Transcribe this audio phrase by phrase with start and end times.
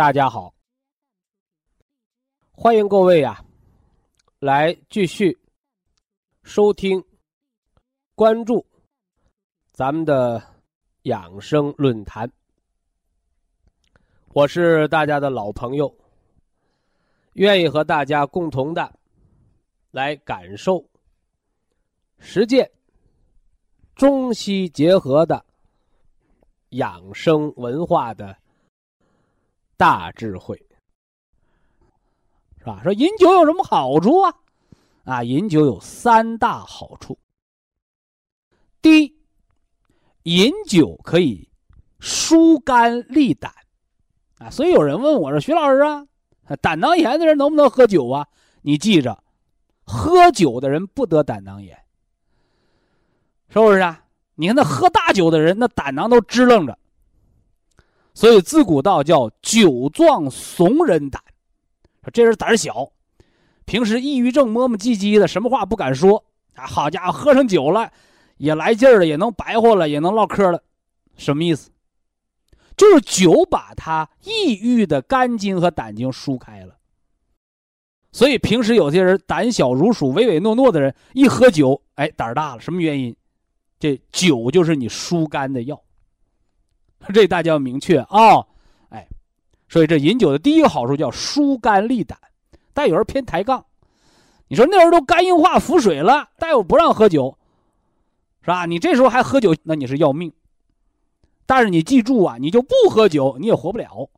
[0.00, 0.54] 大家好，
[2.52, 3.44] 欢迎各位啊，
[4.38, 5.38] 来继续
[6.42, 7.04] 收听、
[8.14, 8.64] 关注
[9.72, 10.42] 咱们的
[11.02, 12.32] 养生论坛。
[14.32, 15.94] 我是大家的老朋友，
[17.34, 18.90] 愿意和大家共同的
[19.90, 20.82] 来感受、
[22.18, 22.70] 实践
[23.94, 25.44] 中西结合的
[26.70, 28.34] 养生文化的。
[29.80, 30.62] 大智慧，
[32.58, 32.82] 是吧？
[32.82, 34.34] 说饮酒有什么好处啊？
[35.04, 37.18] 啊，饮酒有三大好处。
[38.82, 39.16] 第一，
[40.24, 41.48] 饮酒可以
[41.98, 43.50] 疏肝利胆，
[44.36, 46.06] 啊，所以有人问我说：“徐老师啊，
[46.60, 48.28] 胆囊炎的人能不能喝酒啊？”
[48.60, 49.24] 你记着，
[49.84, 51.74] 喝酒的人不得胆囊炎，
[53.48, 54.04] 是不是啊？
[54.34, 56.78] 你看那喝大酒的人，那胆囊都支棱着。
[58.20, 61.22] 所以自古道叫酒壮怂人胆，
[62.12, 62.92] 这人胆小，
[63.64, 66.22] 平时抑郁症磨磨唧唧的，什么话不敢说
[66.54, 66.66] 啊。
[66.66, 67.90] 好家伙，喝上酒了，
[68.36, 70.62] 也来劲了，也能白活了，也能唠嗑了，
[71.16, 71.70] 什么意思？
[72.76, 76.76] 就是酒把他抑郁的肝经和胆经疏开了。
[78.12, 83.16] 所以平时有些人胆小如鼠、唯唯诺诺的人，一喝酒，哎，胆大了，什么原因？
[83.78, 85.82] 这酒就是你疏肝的药。
[87.14, 88.46] 这大家要明确啊，
[88.90, 89.08] 哎，
[89.68, 92.18] 所以这饮酒的第一个好处叫疏肝利胆，
[92.74, 93.64] 但有人偏抬杠，
[94.48, 97.36] 你说那人都肝硬化腹水了，大夫不让喝酒，
[98.42, 98.66] 是吧？
[98.66, 100.32] 你这时候还喝酒，那你是要命。
[101.46, 104.08] 但是你记住啊，你就不喝酒，你也活不了。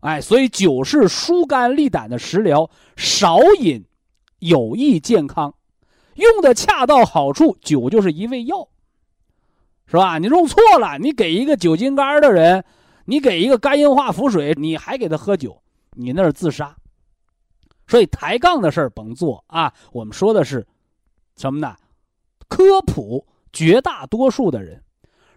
[0.00, 3.84] 哎，所以酒是疏肝利胆的食疗，少饮
[4.38, 5.54] 有益健康，
[6.14, 8.66] 用的恰到好处，酒就是一味药。
[9.90, 10.18] 是吧？
[10.18, 12.64] 你用错了，你给一个酒精肝的人，
[13.06, 15.60] 你给一个肝硬化腹水，你还给他喝酒，
[15.96, 16.76] 你那是自杀。
[17.88, 19.74] 所以抬杠的事儿甭做啊！
[19.90, 20.64] 我们说的是
[21.36, 21.74] 什么呢？
[22.46, 24.80] 科普，绝大多数的人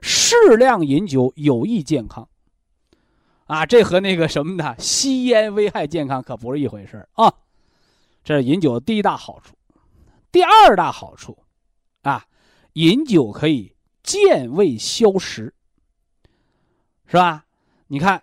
[0.02, 2.30] 适量饮酒有益健康
[3.46, 3.66] 啊！
[3.66, 4.76] 这和那个什么呢？
[4.78, 7.34] 吸烟危害健康可不是一回事啊！
[8.24, 9.56] 这是饮酒的第一大好处，
[10.32, 11.36] 第二大好处
[12.04, 12.24] 啊，
[12.74, 13.73] 饮酒可以。
[14.04, 15.54] 健胃消食，
[17.08, 17.46] 是吧？
[17.88, 18.22] 你看，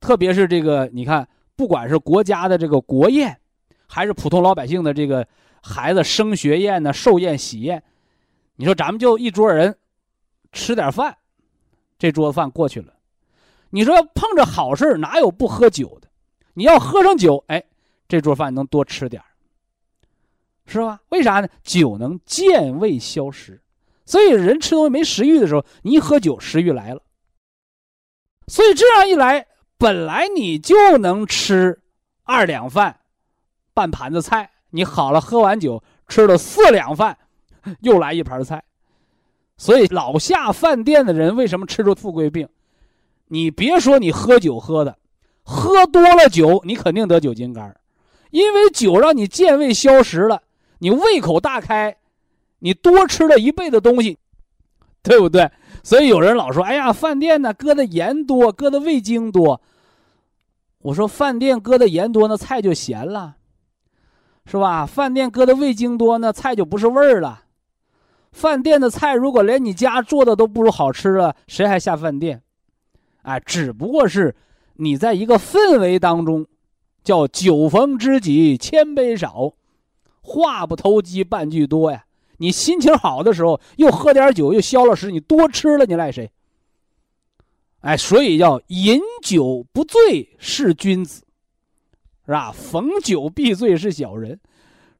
[0.00, 3.40] 特别是这个，你看，不管是国家的这个国宴，
[3.86, 5.26] 还是普通老百姓的这个
[5.62, 7.82] 孩子升学宴呢、寿宴、喜宴，
[8.56, 9.76] 你说咱们就一桌人
[10.52, 11.16] 吃点饭，
[11.98, 12.94] 这桌子饭过去了。
[13.70, 16.08] 你说碰着好事哪有不喝酒的？
[16.54, 17.64] 你要喝上酒，哎，
[18.06, 19.22] 这桌饭能多吃点
[20.66, 21.00] 是吧？
[21.08, 21.48] 为啥呢？
[21.62, 23.62] 酒能健胃消食。
[24.10, 27.00] 所以人吃东西没食欲的时候，你一喝酒，食欲来了。
[28.48, 29.46] 所以这样一来，
[29.78, 31.80] 本来你就能吃
[32.24, 33.02] 二两饭，
[33.72, 34.50] 半盘子菜。
[34.70, 37.16] 你好了，喝完酒吃了四两饭，
[37.82, 38.64] 又来一盘菜。
[39.56, 42.48] 所以老下饭店的人为什么吃出富贵病？
[43.28, 44.98] 你别说你喝酒喝的，
[45.44, 47.80] 喝多了酒，你肯定得酒精肝，
[48.32, 50.42] 因为酒让你健胃消食了，
[50.80, 51.96] 你胃口大开。
[52.60, 54.16] 你多吃了一倍的东西，
[55.02, 55.50] 对不对？
[55.82, 59.60] 所以有人老说：“哎呀，饭店呢搁的盐多，搁的味精多。”
[60.82, 63.36] 我说：“饭店搁的盐多，那菜就咸了，
[64.44, 64.84] 是吧？
[64.84, 67.44] 饭店搁的味精多，那菜就不是味儿了。
[68.32, 72.42] 饭店的菜如果连你家做的都不如好吃了，谁还下饭店？
[73.22, 74.36] 哎，只不过是
[74.74, 76.46] 你在一个氛围当中，
[77.02, 79.54] 叫酒逢知己千杯少，
[80.20, 82.04] 话不投机半句多呀。”
[82.40, 86.30] 你心情好的时候，又喝点酒，又消了食，你多吃了，你赖谁？
[87.80, 91.22] 哎，所以叫饮酒不醉是君子，
[92.24, 92.50] 是吧？
[92.50, 94.40] 逢酒必醉是小人。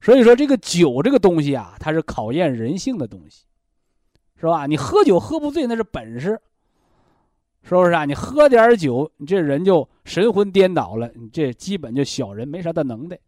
[0.02, 3.44] 所以说，这个酒这个东西啊，它是考验人性的东西，
[4.38, 4.66] 是吧？
[4.66, 6.38] 你喝酒喝不醉那是本事，
[7.62, 8.04] 是不是啊？
[8.04, 13.19] 你喝点酒，你这人就神魂颠倒了，你这基本就小人，没啥的能耐，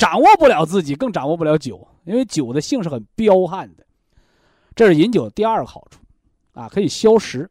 [0.00, 3.84] 掌握不了自己，更掌握不了酒，因为酒的性是很彪悍的。
[4.74, 6.00] 这是饮酒第二个好处，
[6.54, 7.50] 啊，可以消食，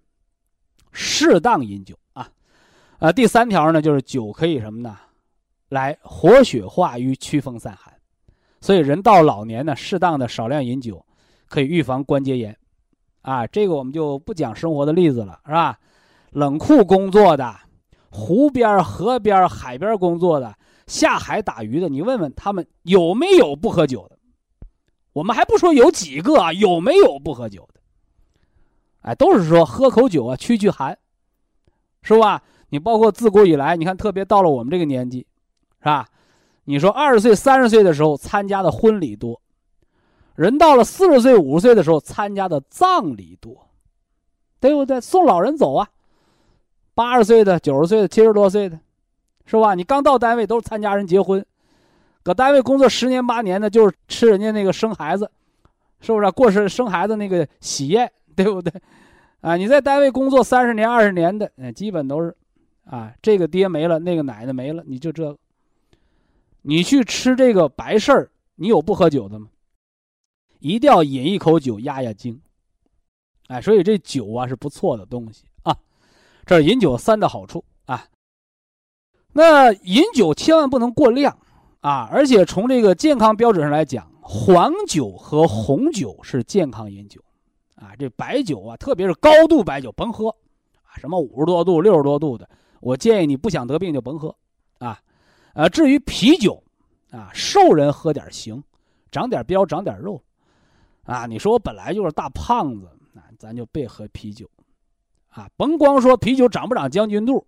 [0.92, 2.28] 适当饮酒啊，
[2.98, 4.98] 啊，第三条呢，就是酒可以什么呢？
[5.70, 7.94] 来活血化瘀、驱风散寒。
[8.62, 11.06] 所以人到老年呢，适当的少量饮酒，
[11.48, 12.58] 可以预防关节炎，
[13.22, 15.78] 啊，这个我们就不讲生活的例子了，是吧？
[16.32, 17.56] 冷库工作的，
[18.10, 20.56] 湖边、河边、海边工作的，
[20.90, 24.18] 下海打鱼的，你问问他们有没有不喝酒的？
[25.14, 27.80] 我们还不说有几个啊，有没有不喝酒的？
[29.02, 30.98] 哎，都是说喝口酒啊，驱驱寒，
[32.02, 32.42] 是吧？
[32.70, 35.26] 你包括自古以来，你看特别到了我们这个年纪，
[35.80, 36.08] 是吧？
[36.66, 39.40] 你说二十岁、三十岁的时候参加的婚礼多，
[40.36, 43.70] 人到了四十岁、五十岁的时候参加的葬礼多，
[44.60, 45.00] 对不对？
[45.00, 45.88] 送老人走啊，
[46.94, 48.80] 八十岁的、九十岁的、七十多岁的，
[49.50, 49.74] 是吧？
[49.74, 51.44] 你刚到单位都是参加人结婚，
[52.22, 55.32] 搁单位工作十年八年的，就是吃人家那个生孩子，
[56.02, 56.30] 是不是？
[56.30, 58.72] 过生生孩子那个喜宴，对不对？
[59.42, 62.36] 啊，你在单位工作三十年、二十年的，基本都是，
[62.86, 65.36] 啊，这个爹没了，那个奶奶没了，你就这。
[66.62, 69.48] 你去吃这个白事儿，你有不喝酒的吗？
[70.60, 72.40] 一定要饮一口酒压压惊。
[73.48, 75.76] 哎，所以这酒啊是不错的东西啊。
[76.46, 78.06] 这是饮酒三的好处啊。
[79.32, 81.38] 那饮酒千万不能过量
[81.82, 87.22] 啊，而且从这个健康标准上来讲，黄酒和红酒是健康饮酒
[87.76, 87.96] 啊。
[87.98, 90.30] 这白酒啊，特别是高度白酒，甭喝
[90.84, 92.50] 啊，什么五十多度、六十多度的，
[92.82, 94.36] 我建议你不想得病就甭喝
[94.80, 95.00] 啊。
[95.54, 96.62] 呃，至于啤酒，
[97.12, 98.62] 啊，瘦人喝点行，
[99.12, 100.22] 长点膘，长点肉，
[101.04, 104.50] 啊，你说我本来就是大胖子，那咱就别喝啤酒，
[105.30, 107.46] 啊，甭光说啤酒长不长将军肚，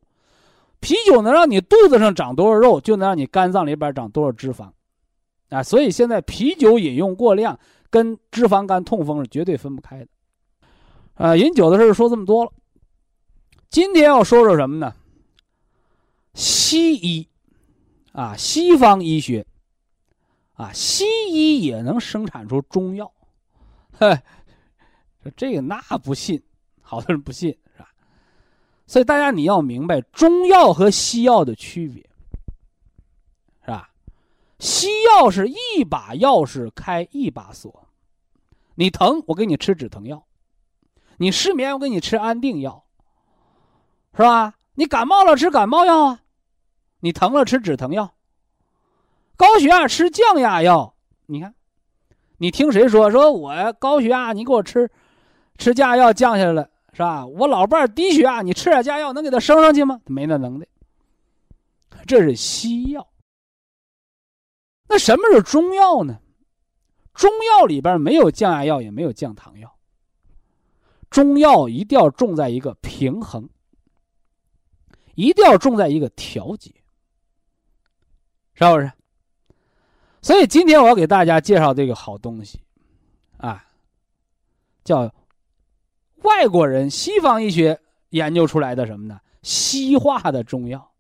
[0.81, 4.72] 啤酒能让你肚子上长多少肉，就能让你肝脏里边长多少脂肪，
[5.50, 7.57] 啊，所以现在啤酒饮用过量
[7.89, 10.07] 跟脂肪肝、痛风是绝对分不开的，
[11.13, 12.51] 啊，饮酒的事说这么多了，
[13.69, 14.94] 今天要说说什么呢？
[16.33, 17.28] 西医。
[18.13, 19.48] 啊，西方医学，
[20.56, 23.10] 啊，西医也能生产出中药，
[23.94, 24.22] 呵，
[25.38, 26.44] 这个那不信，
[26.81, 27.57] 好多人不信？
[28.92, 32.04] 所以大家你要明白中药和西药的区别，
[33.64, 33.90] 是吧？
[34.60, 37.88] 西药是一把钥匙开一把锁，
[38.76, 40.26] 你疼我给你吃止疼药，
[41.16, 42.84] 你失眠我给你吃安定药，
[44.14, 44.56] 是吧？
[44.74, 46.20] 你感冒了吃感冒药啊。
[47.00, 48.14] 你疼了吃止疼药，
[49.38, 50.94] 高血压吃降压药。
[51.28, 51.56] 你看，
[52.40, 53.10] 你听谁说？
[53.10, 54.92] 说我高血压，你给我吃，
[55.58, 57.26] 吃降压药降下来了，是吧？
[57.26, 60.02] 我老伴儿低血压，你吃点降压药能给他升上去吗？
[60.06, 60.68] 没那能耐。
[62.06, 63.08] 这是西药。
[64.88, 66.20] 那什么是中药呢？
[67.14, 69.74] 中药里边没有降压药，也没有降糖药。
[71.10, 73.50] 中药一定要重在一个平衡，
[75.16, 76.74] 一定要重在一个调节。
[78.54, 78.92] 是不是？
[80.21, 82.62] 所以今天我要给大家介绍这个好东西，
[83.38, 83.66] 啊，
[84.83, 85.14] 叫
[86.21, 89.19] 外国人西方医学研究出来的什么呢？
[89.42, 90.92] 西化的中药，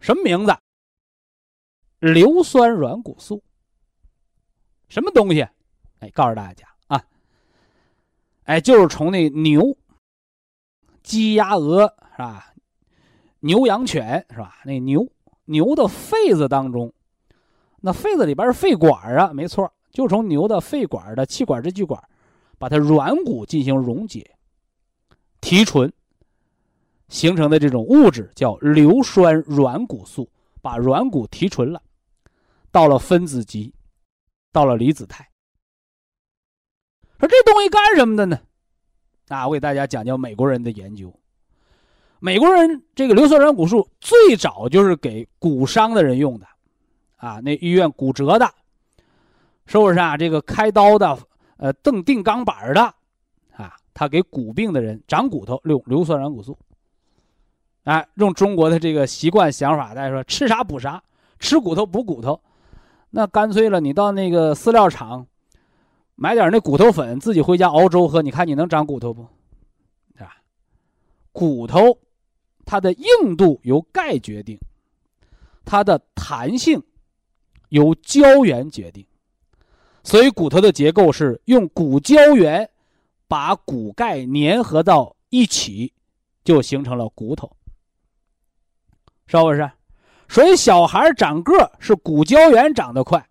[0.00, 0.54] 什么名字？
[2.00, 3.42] 硫酸软骨素。
[4.88, 5.46] 什么东西？
[6.00, 7.04] 哎，告诉大家啊，
[8.44, 9.76] 哎，就是从那牛、
[11.02, 12.54] 鸡、鸭、鹅是吧？
[13.40, 14.60] 牛、羊、犬是吧？
[14.64, 15.06] 那牛。
[15.46, 16.92] 牛的肺子当中，
[17.80, 22.02] 那肺子里边是肺管啊，没错，就从牛的肺管的气管支气管，
[22.58, 24.36] 把它软骨进行溶解、
[25.40, 25.92] 提纯，
[27.08, 30.28] 形成的这种物质叫硫酸软骨素，
[30.60, 31.80] 把软骨提纯了，
[32.70, 33.72] 到了分子级，
[34.52, 35.26] 到了离子态。
[37.18, 38.40] 说这东西干什么的呢？
[39.28, 41.12] 啊，我给大家讲讲美国人的研究。
[42.20, 46.46] 美国人这个硫酸软骨素最早就是给骨伤的人用的，
[47.16, 48.52] 啊，那医院骨折的，
[49.66, 50.16] 是不是啊？
[50.16, 51.18] 这个开刀的，
[51.58, 52.82] 呃，蹬钉钢板的，
[53.56, 56.58] 啊，他给骨病的人长骨头用硫酸软骨素。
[57.84, 61.02] 哎，用中国的这个习惯想法，大家说吃啥补啥，
[61.38, 62.40] 吃骨头补骨头，
[63.10, 65.26] 那干脆了，你到那个饲料厂
[66.14, 69.26] 买点那骨头粉，自己回家熬粥喝，你看你能长骨头不？
[70.16, 70.36] 是吧
[71.32, 71.98] 骨头
[72.64, 74.58] 它的硬度由钙决定，
[75.64, 76.82] 它的弹性
[77.70, 79.06] 由胶原决定，
[80.08, 82.66] 所以骨头的结构是用骨胶原
[83.26, 85.92] 把骨钙粘合到一起，
[86.42, 87.54] 就形成了骨头，
[89.26, 89.36] 是。
[89.36, 89.70] 不是？
[90.30, 91.94] 所以小孩长个是。
[91.96, 93.28] 骨胶原长得快，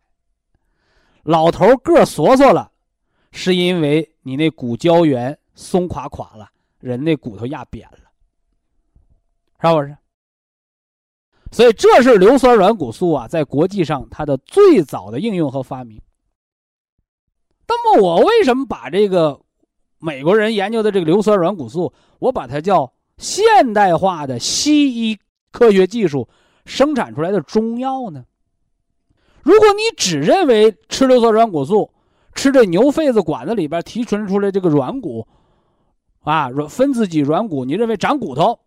[1.24, 2.72] 老头个缩缩了，
[3.32, 6.48] 是因为你那骨胶原松垮垮了，
[6.80, 7.98] 人那骨头压扁了，
[9.62, 9.98] 是不是？
[11.52, 16.00] 所以这是硫酸软骨素啊，在国际上它的最早的应用和发明。
[17.68, 19.40] 那么我为什么把这个
[20.00, 25.20] 美国人研究的这个硫酸软骨素，我把它叫现代化的西医
[25.52, 26.28] 科学技术？
[26.66, 28.26] 生产出来的中药呢？
[29.42, 31.90] 如果你只认为吃硫酸软骨素，
[32.36, 35.26] 吃这牛肺子管子里边提纯出来这个软骨，
[36.24, 38.60] 啊，软分子级软骨，你认为长骨头，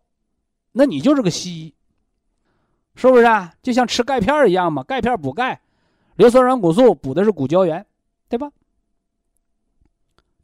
[0.72, 1.74] 那你就是个西医，
[2.94, 3.52] 是不是啊？
[3.62, 5.60] 就像吃钙片一样嘛，钙片补钙，
[6.16, 7.84] 硫酸软骨素补的是骨胶原，
[8.30, 8.50] 对吧？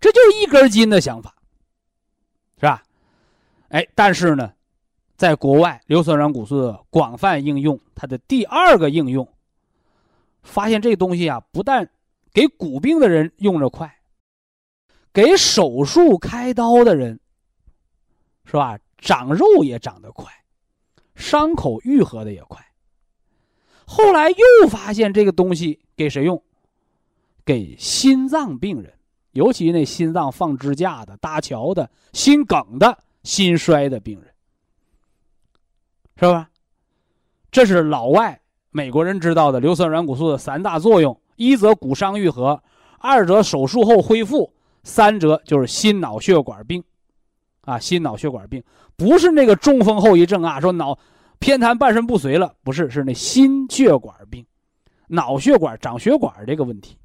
[0.06, 1.34] 这就是一根筋的想法，
[2.60, 2.80] 是吧？
[3.70, 4.52] 哎，但是呢？
[5.16, 9.26] 在国外，硫酸软骨素的广泛应用，它的第二个应用，
[10.44, 11.90] 发现这东西啊，不但
[12.32, 13.98] 给骨病的人用着快，
[15.12, 17.18] 给手术开刀的人，
[18.44, 18.78] 是吧？
[18.98, 20.32] 长肉也长得快，
[21.16, 22.64] 伤口愈合的也快。
[23.86, 26.40] 后来又发现这个东西给谁用？
[27.44, 28.95] 给心脏病人，
[29.36, 34.32] 尤其那心脏放支架的、搭桥的、心梗的、心衰的病人。
[36.18, 36.48] 是吧？
[37.50, 38.40] 这是老外
[38.70, 42.62] 美国人知道的硫酸软骨素的三大作用：一则骨伤愈合，
[42.98, 44.52] 二则手术后恢复，
[44.82, 46.82] 三则就是心脑血管病。
[47.60, 48.62] 啊，心脑血管病
[48.96, 50.98] 不是那个中风后遗症啊，说脑
[51.38, 54.46] 偏瘫、半身不遂了，不是，是那心血管病，
[55.08, 56.96] 脑血管长血管这个问题。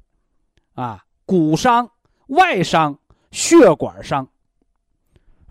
[0.74, 1.90] 啊，骨伤、
[2.28, 2.98] 外伤、
[3.30, 4.28] 血管伤，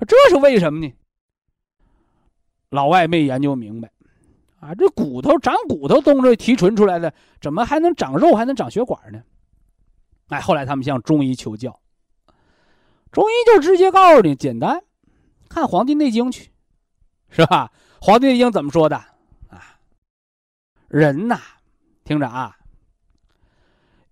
[0.08, 0.94] 这是为什么呢？
[2.70, 3.92] 老外没研究明白，
[4.60, 9.22] 啊，这骨头长骨头东西提纯出来的，怎么还能长肉，还能长血管呢？
[10.30, 11.78] 哎，后来他们向中医求教，
[13.12, 14.82] 中医就直接告诉你，简单，
[15.50, 16.50] 看《黄帝内经》去，
[17.30, 17.70] 是吧？
[18.06, 18.96] 《黄帝内经》怎么说的？
[19.50, 19.78] 啊，
[20.88, 21.42] 人呐，
[22.06, 22.58] 听着啊，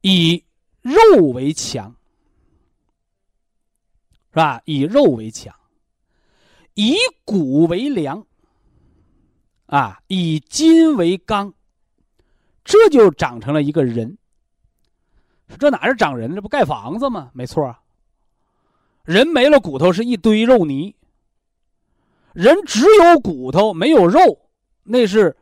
[0.01, 0.43] 以
[0.81, 1.95] 肉为强，
[4.31, 4.61] 是吧？
[4.65, 5.55] 以肉为强，
[6.73, 6.95] 以
[7.25, 8.25] 骨为梁。
[9.65, 11.53] 啊，以筋为刚，
[12.63, 14.17] 这就长成了一个人。
[15.59, 16.33] 这哪是长人？
[16.33, 17.29] 这不盖房子吗？
[17.33, 17.79] 没错啊
[19.03, 20.95] 人没了骨头是一堆肉泥。
[22.33, 24.19] 人只有骨头没有肉，
[24.83, 25.35] 那是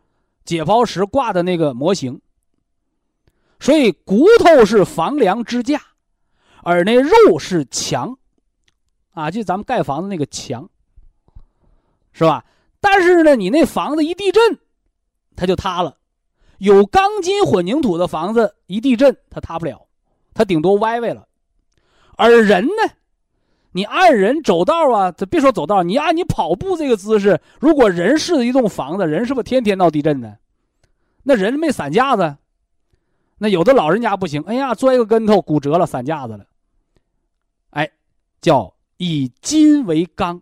[0.44, 2.22] 解剖时挂的那个模型。
[3.60, 5.82] 所以骨头是房梁支架，
[6.64, 8.18] 而那肉是墙。
[9.18, 10.70] 啊，就咱们盖房子那个墙，
[12.14, 12.46] 是吧？
[12.80, 14.60] 但是呢，你那房子一地震，
[15.36, 15.98] 它就塌了。
[16.60, 19.88] 有钢筋混凝土的房子一地震，它塌不了，
[20.36, 21.28] 它顶多歪歪了。
[22.16, 22.94] 而人呢，
[23.72, 30.36] 你按人走道啊，这别说走道，你按你跑步这个姿势，如果人是一栋房子，人是不是天天闹地震呢？
[31.24, 32.38] 那人没散架子，
[33.40, 36.46] 那有的老人家不行，哎呀，摔个跟头骨折了，散架子了。
[37.72, 37.90] 哎，
[38.42, 40.42] 叫以筋为刚。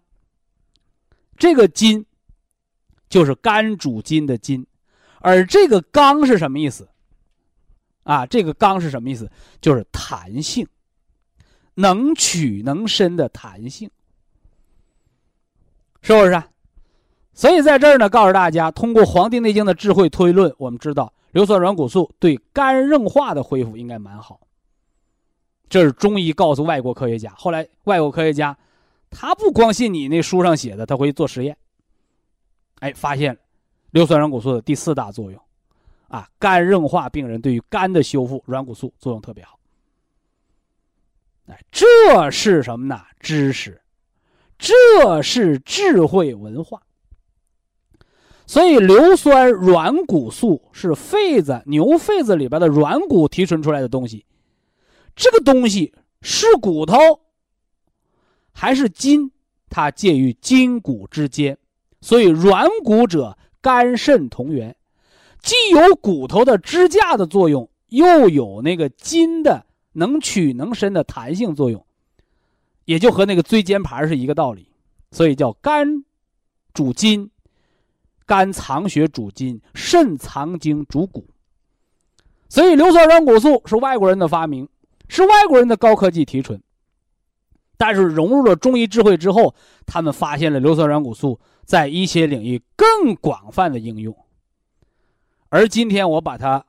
[1.38, 2.05] 这个筋。
[3.07, 4.65] 就是肝主筋的筋，
[5.21, 6.89] 而这个刚是什么意思？
[8.03, 9.31] 啊，这个刚是什么意思？
[9.62, 10.67] 就是弹性，
[11.75, 13.89] 能屈能伸的弹性，
[16.01, 16.43] 是不是？
[17.31, 24.44] 所以在这儿呢，告诉大家，通过《黄帝内经》的智慧推论，我们知道硫酸软骨素对肝硬化的恢复应该蛮好。
[25.67, 28.57] 这是中医告诉外国科学家，后来外国科学家
[29.10, 31.57] 他不光信你那书上写的，他回去做实验。
[32.79, 33.38] 哎，发现
[33.91, 35.41] 硫酸软骨素的第四大作用，
[36.07, 39.57] 啊，肝硬化病人对于肝的修复，软骨素作用特别好。
[41.48, 43.01] 哎，这是什么呢？
[43.19, 43.81] 知识，
[44.57, 46.81] 这是智慧文化。
[48.48, 54.25] 所以，硫酸软骨素是肺子牛肺子里边的软骨提纯出来的东西。
[55.15, 56.98] 这个东西是骨头
[58.51, 59.31] 还是筋？
[59.69, 61.57] 它介于筋骨之间。
[62.01, 64.75] 所以，软骨者肝肾同源，
[65.41, 71.84] 既有骨头的支架的作用，又有那个筋的能屈能伸的弹性作用，
[72.86, 74.72] 也就和那个椎间盘是一个道理。
[75.12, 76.05] 所以叫肝
[76.74, 77.31] 主筋，
[78.25, 81.25] 肝藏血主筋，肾藏精主骨。
[82.50, 84.69] 所以硫酸软骨素是外国人的发明，
[85.07, 86.62] 是外国人的高科技提纯。
[87.77, 89.53] 但是融入了中医智慧之后，
[89.85, 94.15] 他们发现了硫酸软骨素在医学领域更广泛的应用。
[95.50, 96.65] 而今天我把它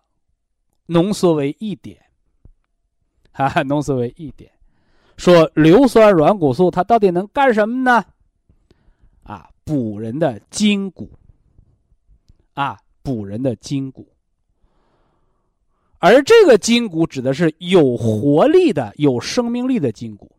[0.86, 2.04] 浓缩为一点，
[3.30, 4.50] 哈，浓缩为一点，
[5.16, 8.04] 说硫酸软骨素它到底能干什么呢？
[9.22, 11.10] 啊，补人的筋骨，
[12.54, 14.08] 啊，补人的筋骨。
[15.98, 20.30] 而这个筋骨指的是有活力的、有生命力的筋骨。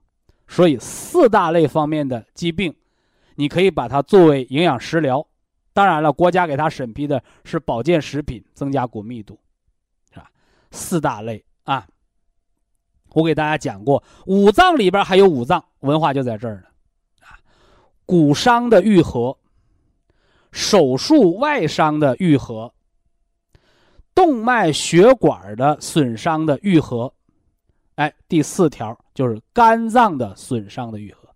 [0.47, 2.73] 所以四大类方面的疾病，
[3.35, 5.27] 你可以把它作为营养食疗。
[5.73, 9.37] 当然了，国家给他审批的是保健食品，增加骨密度，
[10.11, 10.31] 是吧？
[10.71, 11.85] 四大类啊，
[13.13, 16.63] 我给大家讲过，五脏里边还有五脏文化就在这儿呢，
[17.21, 17.37] 啊，
[18.05, 19.37] 骨伤的愈合，
[20.51, 22.73] 手术外伤的愈合，
[24.17, 27.13] 动脉血管的损伤的愈合，
[27.93, 28.97] 哎，第四条。
[29.13, 31.27] 就是肝脏的损伤的愈合，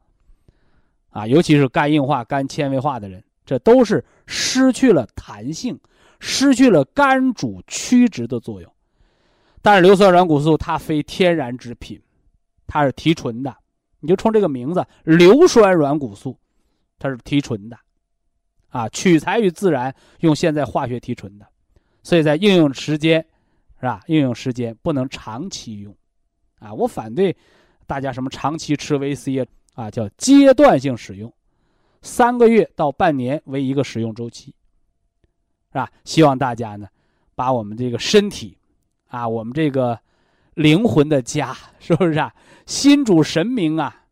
[1.09, 5.79] 啊，尤其是肝硬化、肝纤维化的人，这都是失去了弹性，
[6.19, 8.71] 失去了肝主曲直的作用。
[9.63, 11.99] 但是硫酸软骨素它非天然之品，
[12.67, 13.55] 它是提纯的，
[13.99, 16.37] 你就冲这个名字“硫酸软骨素”，
[16.99, 17.75] 它是提纯的，
[18.69, 21.47] 啊，取材于自然，用现在化学提纯的，
[22.03, 23.25] 所以在应用时间，
[23.79, 24.01] 是吧？
[24.07, 25.95] 应用时间不能长期用，
[26.59, 27.35] 啊，我反对。
[27.87, 29.91] 大家什么长期吃维 C 啊？
[29.91, 31.33] 叫阶段性使用，
[32.01, 34.55] 三个月到半年为一个使用周期，
[35.71, 35.91] 是吧？
[36.05, 36.87] 希望大家呢，
[37.35, 38.57] 把我们这个身体，
[39.07, 39.99] 啊，我们这个
[40.53, 42.33] 灵魂的家，是不是啊？
[42.65, 44.05] 心主神明啊，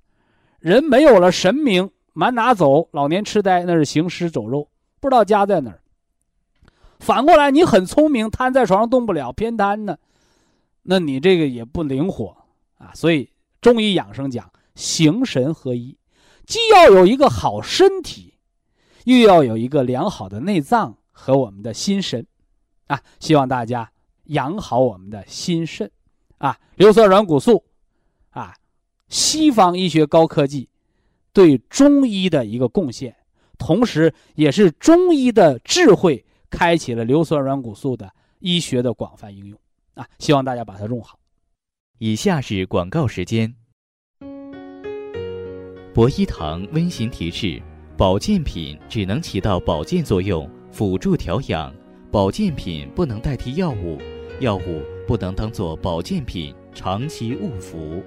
[0.60, 2.90] 人没有了神明，满哪走？
[2.92, 4.70] 老年痴呆那是行尸走肉，
[5.00, 5.82] 不知道家在哪儿。
[7.00, 9.98] 反过来，你很聪明，瘫在床上动不了，偏瘫呢，
[10.84, 12.38] 那你这个也不灵活
[12.78, 13.30] 啊，所以。
[13.62, 15.98] 中医养生讲形神合一，
[16.46, 18.36] 既要有一个好身体，
[19.04, 22.26] 又要有一个良好的内脏和我们的心神，
[22.88, 23.92] 啊，希望大家
[24.28, 25.92] 养好我们的心肾，
[26.38, 27.66] 啊，硫酸软骨素，
[28.30, 28.56] 啊，
[29.10, 30.70] 西方医学高科技
[31.34, 33.14] 对中医的一个贡献，
[33.58, 39.60] 同时也是中医的智慧开启了硫酸软骨素的医学的广泛应用，
[39.94, 41.20] 啊，希望大家把它用好。
[41.98, 43.54] 以下是广告时间。
[45.94, 47.62] 博一堂温馨提示：
[47.98, 51.74] 保健品只能起到保健作用，辅助调养；
[52.10, 54.00] 保健品不能代替药物，
[54.40, 58.02] 药物不能当做保健品长期误服。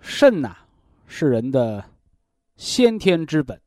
[0.00, 0.56] 肾呐，
[1.06, 1.84] 是人的
[2.56, 3.60] 先天之本。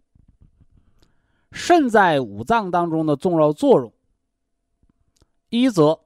[1.51, 3.93] 肾在五脏当中的重要作用。
[5.49, 5.99] 一则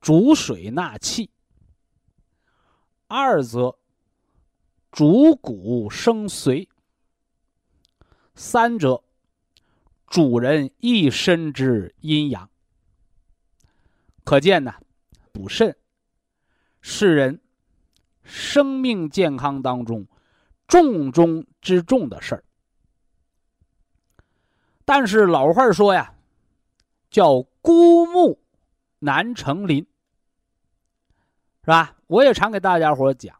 [0.00, 1.30] 主水纳气，
[3.06, 3.78] 二则
[4.90, 6.68] 主骨生髓，
[8.34, 9.04] 三者
[10.08, 12.50] 主人一身之阴阳。
[14.24, 14.74] 可见呢，
[15.30, 15.76] 补肾
[16.80, 17.40] 是人
[18.24, 20.08] 生命健康当中
[20.70, 22.44] 重中之重的事儿。
[24.86, 26.14] 但是老话说呀。
[27.10, 28.40] 叫孤木
[29.00, 29.84] 难成林，
[31.64, 31.96] 是吧？
[32.06, 33.36] 我也常给大家伙讲，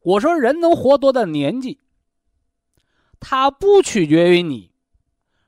[0.00, 1.78] 我说人能活多大年纪，
[3.20, 4.72] 它不取决于你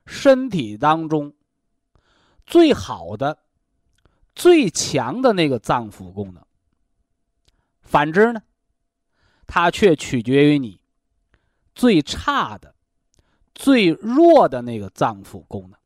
[0.05, 1.33] 身体当中
[2.45, 3.39] 最好的、
[4.33, 6.41] 最强的那个脏腑功能，
[7.81, 8.41] 反之呢，
[9.53, 10.79] 它却取决于你
[11.75, 12.73] 最差的、
[13.53, 15.77] 最弱的那个脏腑功能。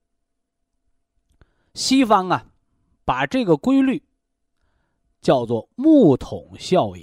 [1.74, 2.46] 西方啊，
[3.06, 4.04] 把这个规律
[5.20, 7.02] 叫做木桶效应，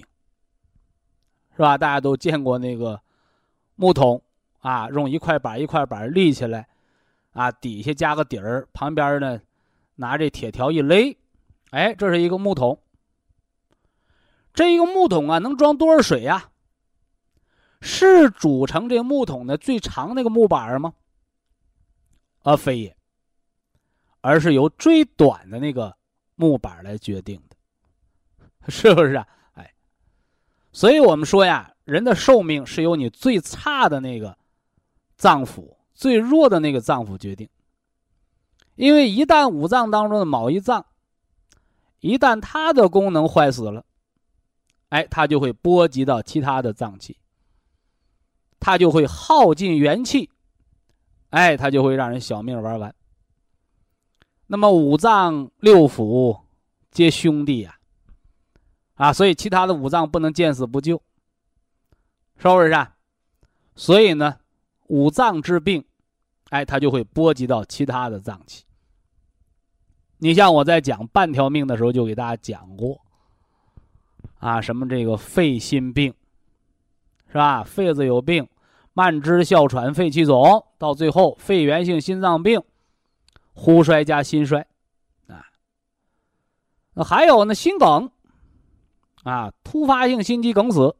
[1.56, 1.76] 是吧？
[1.76, 3.02] 大家都见过那个
[3.74, 4.22] 木桶
[4.60, 6.68] 啊，用一块板一块板立起来，
[7.32, 9.40] 啊，底下加个底儿，旁边呢
[9.96, 11.18] 拿这铁条一勒，
[11.70, 12.80] 哎，这是一个木桶。
[14.54, 16.50] 这一个木桶啊，能装多少水呀？
[17.82, 20.94] 是组成这个木桶的最长那个木板吗？
[22.42, 22.96] 啊，非也。
[24.20, 25.96] 而是由最短的那个
[26.36, 27.56] 木板来决定的，
[28.70, 29.26] 是不是啊？
[29.54, 29.74] 哎，
[30.70, 34.38] 所以我们说呀，人的寿命是由你最差的那个
[35.16, 37.48] 脏腑、最弱的那个脏腑决定。
[38.76, 40.86] 因为一旦五脏当中的某一脏，
[41.98, 43.84] 一旦它的功能坏死了，
[44.90, 47.18] 哎，它就会波及到其他的脏器，
[48.64, 50.30] 它就会耗尽元气，
[51.30, 52.94] 哎，它就会让人小命玩完。
[54.46, 56.42] 那么五脏六腑
[56.92, 57.76] 皆兄弟呀，
[58.94, 61.02] 啊，所以其他的五脏不能见死不救，
[62.36, 62.94] 是不是啊？
[63.74, 64.38] 所以呢，
[64.86, 65.84] 五脏之病，
[66.50, 68.64] 哎，它就会波及到其他的脏器。
[70.18, 73.00] 你像我在讲半条命的时候，就给大家讲过，
[74.38, 76.14] 啊，什么这个肺心病，
[77.28, 77.64] 是吧？
[77.64, 78.46] 肺子有病，
[78.92, 82.62] 慢支、哮喘、肺气肿，到最后肺源性心脏病。
[83.54, 84.66] 呼衰加心衰，
[85.26, 85.44] 啊，
[86.94, 88.10] 那还有呢，心梗，
[89.24, 90.96] 啊，突发性心肌梗死，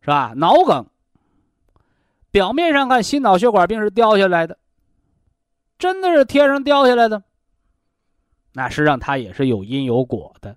[0.00, 0.34] 是吧？
[0.36, 0.86] 脑梗，
[2.30, 4.56] 表面上看心脑血管病是掉下来的，
[5.78, 7.24] 真的是天上掉下来的，
[8.52, 10.56] 那实际上它也是有因有果的，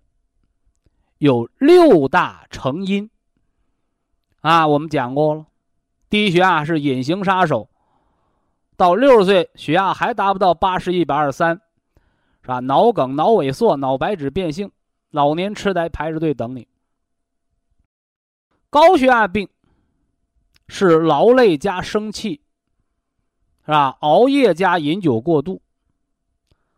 [1.18, 3.10] 有六大成因，
[4.42, 5.48] 啊，我们讲过了，
[6.10, 7.70] 低血压是隐形杀手。
[8.76, 11.60] 到六十岁，血压还达不到八十一百二三，
[12.42, 12.60] 是吧？
[12.60, 14.72] 脑梗、脑萎缩、脑白质变性、
[15.10, 16.68] 老年痴呆排着队等你。
[18.70, 19.50] 高血压病
[20.68, 22.42] 是劳累加生气，
[23.66, 23.98] 是吧？
[24.02, 25.62] 熬夜加饮酒过度，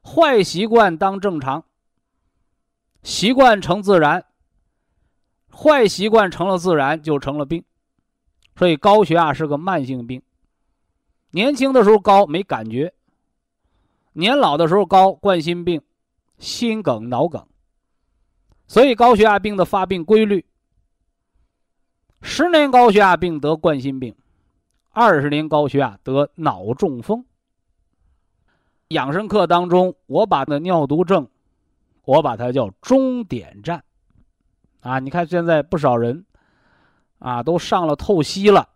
[0.01, 1.65] 坏习惯当正常，
[3.03, 4.23] 习惯成自然，
[5.51, 7.65] 坏习惯成了自然就成了病，
[8.59, 10.21] 所以高血压是个慢性病。
[11.31, 12.93] 年轻的时候高没感觉，
[14.11, 15.81] 年老的时候高冠心病、
[16.39, 17.47] 心梗、脑梗，
[18.67, 20.43] 所以高血压病的发病规律：
[22.21, 24.13] 十年高血压病得冠心病，
[24.89, 27.23] 二十年高血压得脑中风。
[28.89, 31.29] 养生课当中，我把那尿毒症，
[32.03, 33.81] 我把它叫终点站，
[34.81, 36.25] 啊，你看现在不少人，
[37.19, 38.67] 啊，都上了透析了，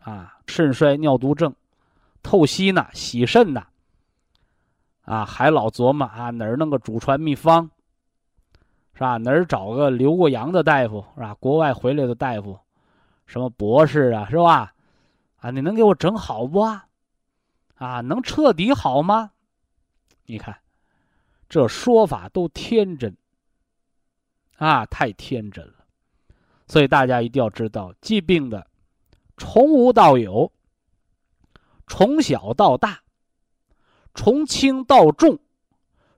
[0.00, 0.32] 啊。
[0.48, 1.52] 肾衰、尿毒症，
[2.22, 3.66] 透析呢，洗肾呢，
[5.02, 7.68] 啊，还老琢磨啊，哪儿弄个祖传秘方，
[8.94, 9.16] 是吧？
[9.16, 11.34] 哪儿找个留过洋的大夫，是吧？
[11.40, 12.56] 国外回来的大夫，
[13.26, 14.72] 什么博士啊，是吧？
[15.38, 16.60] 啊，你能给我整好不？
[16.60, 19.32] 啊，能彻底好吗？
[20.26, 20.56] 你看，
[21.48, 23.16] 这说法都天真，
[24.58, 25.75] 啊，太天真了。
[26.66, 28.66] 所以大家一定要知道，疾病的。
[29.36, 30.50] 从无到有，
[31.86, 33.00] 从小到大，
[34.14, 35.38] 从轻到重，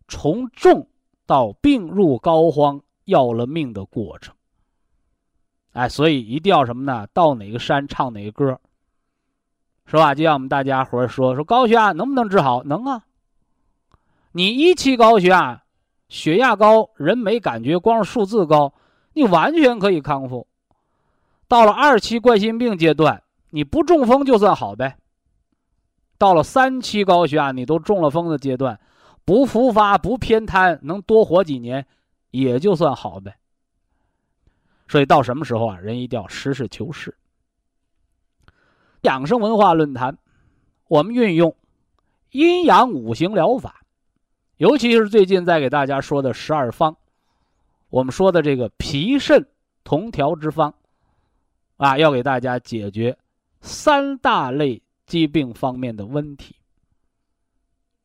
[0.07, 0.89] 从重
[1.27, 4.35] 到病入膏肓、要了命的过程。
[5.73, 7.07] 哎，所以一定要什么呢？
[7.13, 8.61] 到哪个山唱哪个歌，
[9.87, 10.15] 是吧？
[10.15, 12.63] 就像我们大家伙说说高血压能不能治好？
[12.65, 13.05] 能啊！
[14.33, 15.65] 你一期高血压，
[16.09, 18.73] 血压高，人没感觉，光是数字高，
[19.13, 20.47] 你完全可以康复。
[21.47, 24.99] 到了二期冠心病阶段，你不中风就算好呗。
[26.19, 28.81] 到了三期高血压，你都中了风的阶段，
[29.25, 31.87] 不复发不偏瘫，能多活几年，
[32.31, 33.37] 也就算好呗。
[34.89, 37.17] 所以到什么时候啊，人一定要实事求是。
[39.03, 40.19] 养生文化论坛，
[40.89, 41.55] 我们运用
[42.33, 43.83] 阴阳五行疗法，
[44.57, 46.97] 尤其是最近在给大家说的十二方，
[47.91, 49.47] 我们说的这个脾肾
[49.85, 50.75] 同调之方。
[51.77, 53.17] 啊，要给大家解决
[53.61, 56.57] 三大类疾病方面的问题。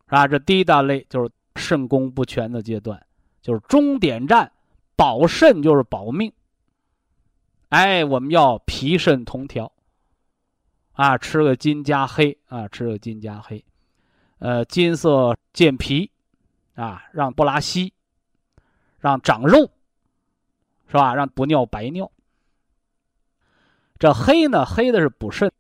[0.06, 3.04] 啊，这第一大类就是肾功不全的阶段，
[3.42, 4.52] 就是终点站，
[4.96, 6.32] 保肾就是保命。
[7.70, 9.72] 哎，我们要脾肾同调。
[10.92, 13.66] 啊，吃个金加黑啊，吃个金加黑，
[14.38, 16.12] 呃，金色健脾，
[16.76, 17.92] 啊，让不拉稀，
[19.04, 19.70] 让长肉，
[20.88, 21.14] 是吧？
[21.14, 22.10] 让不尿白尿。
[24.00, 25.52] 这黑呢，黑的是补肾，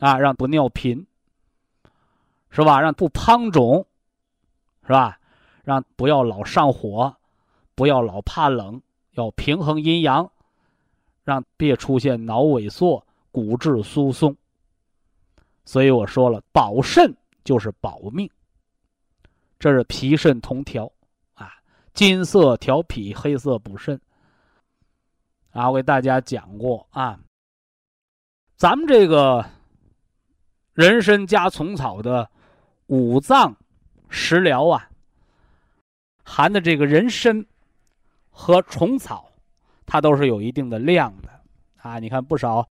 [0.00, 1.06] 啊，让不尿频，
[2.50, 2.80] 是吧？
[2.80, 3.86] 让不胖肿，
[4.82, 5.16] 是吧？
[5.62, 7.16] 让不要老上火，
[7.76, 10.28] 不要老怕冷，要平衡阴阳，
[11.22, 14.36] 让别出现脑萎缩、骨质疏松。
[15.64, 18.28] 所以我说了，保肾就是保命，
[19.56, 20.90] 这是脾肾同调，
[21.94, 24.00] 金色调脾，黑色补肾。
[25.52, 27.20] 啊，我给大家讲过啊，
[28.56, 29.48] 咱们这个
[30.72, 32.28] 人参加虫草的
[32.86, 33.56] 五脏
[34.08, 34.90] 食疗啊，
[36.24, 37.46] 含的这个人参
[38.30, 39.30] 和虫草，
[39.86, 41.30] 它都是有一定的量的
[41.76, 42.00] 啊。
[42.00, 42.68] 你看不少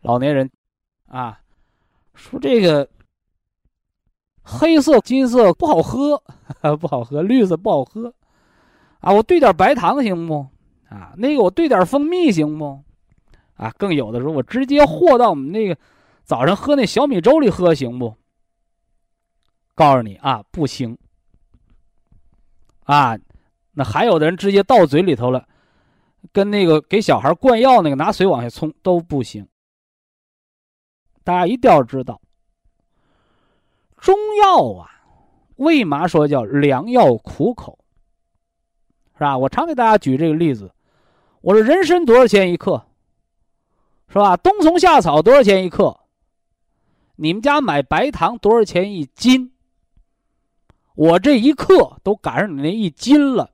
[0.00, 0.50] 老年人
[1.08, 1.38] 啊，
[2.14, 2.88] 说这个
[4.42, 6.22] 黑色、金色不好喝，
[6.80, 8.14] 不好喝，绿色不好喝
[9.00, 10.46] 啊，我兑点白糖行不？
[10.88, 12.82] 啊，那个我兑点蜂蜜行不？
[13.54, 15.76] 啊，更有的时候我直接和到我们那个
[16.24, 18.14] 早上喝那小米粥里喝行不？
[19.74, 20.96] 告诉你啊，不行。
[22.84, 23.18] 啊，
[23.72, 25.46] 那还有的人直接倒嘴里头了，
[26.32, 29.46] 跟那个给小孩灌药那个拿水往下冲都不行。
[31.22, 32.20] 大家一定要知道，
[33.98, 34.90] 中药啊，
[35.56, 37.78] 为嘛说叫良药苦口？
[39.18, 39.36] 是吧？
[39.36, 40.70] 我常给大家举这个例子，
[41.40, 42.86] 我说人参多少钱一克？
[44.08, 44.36] 是吧？
[44.36, 45.98] 冬虫夏草多少钱一克？
[47.16, 49.52] 你们家买白糖多少钱一斤？
[50.94, 53.50] 我这一克都赶上你那一斤了，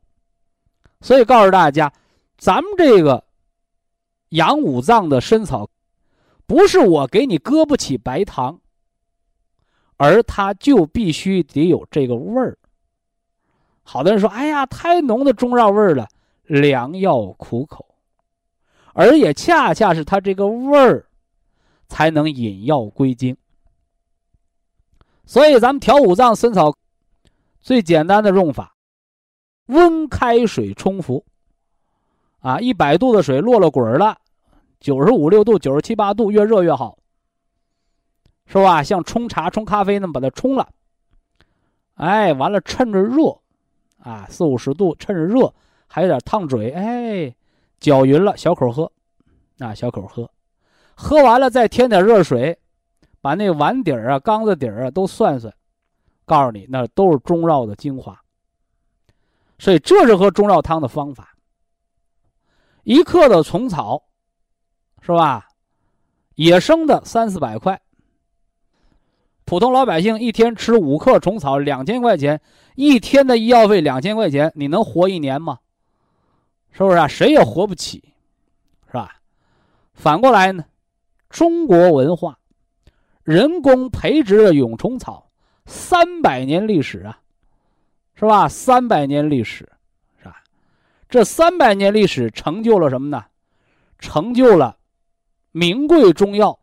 [1.01, 1.91] 所以告诉大家，
[2.37, 3.25] 咱们这个
[4.29, 5.71] 养五脏的参草，
[6.47, 8.61] 不是我给你搁不起白糖，
[9.97, 12.59] 而它就必须得有这个味儿。
[13.85, 16.09] 好多人说：“哎呀，太浓的中药味儿了，
[16.43, 17.87] 良药苦口。”
[18.95, 21.07] 而也恰恰是它这个味儿，
[21.89, 23.37] 才能引药归经。
[25.27, 26.75] 所以咱们调五脏参草，
[27.61, 28.75] 最简单的用法，
[29.67, 31.25] 温开水冲服。
[32.41, 34.19] 啊，一百度的水落了滚了，
[34.81, 36.99] 九十五六度、九十七八度，越热越好，
[38.47, 38.83] 是吧？
[38.83, 40.69] 像冲茶、冲咖啡那么把它冲了。
[41.95, 43.41] 哎，完了，趁着热，
[44.05, 45.53] 啊，四五十度，趁着热，
[45.89, 47.35] 还有点烫嘴，哎。
[47.81, 48.91] 搅匀了，小口喝，
[49.59, 50.31] 啊，小口喝，
[50.95, 52.59] 喝完了再添点热水，
[53.21, 55.53] 把那碗底儿啊、缸子底儿啊都涮涮，
[56.25, 58.19] 告诉你，那都是中药的精华。
[59.59, 61.37] 所以这是喝中药汤的方法。
[62.85, 64.03] 一克的虫草，
[65.03, 65.47] 是吧？
[66.37, 67.79] 野生的三四百块，
[69.45, 72.41] 普通老百姓一天吃五克虫草，两千块钱，
[72.77, 75.59] 一天的医药费两千块钱，你能活一年吗？
[76.73, 77.07] 是不是啊？
[77.07, 78.03] 谁也活不起，
[78.87, 79.17] 是吧？
[79.93, 80.65] 反过来呢，
[81.29, 82.39] 中国文化，
[83.23, 85.31] 人工培植的蛹虫草，
[85.67, 87.21] 三百年历史啊，
[88.15, 88.49] 是吧？
[88.49, 89.71] 三百年历史，
[90.19, 90.43] 是吧？
[91.09, 93.25] 这三百年历史成就了什么呢？
[93.99, 94.79] 成就了
[95.53, 96.59] 名贵中药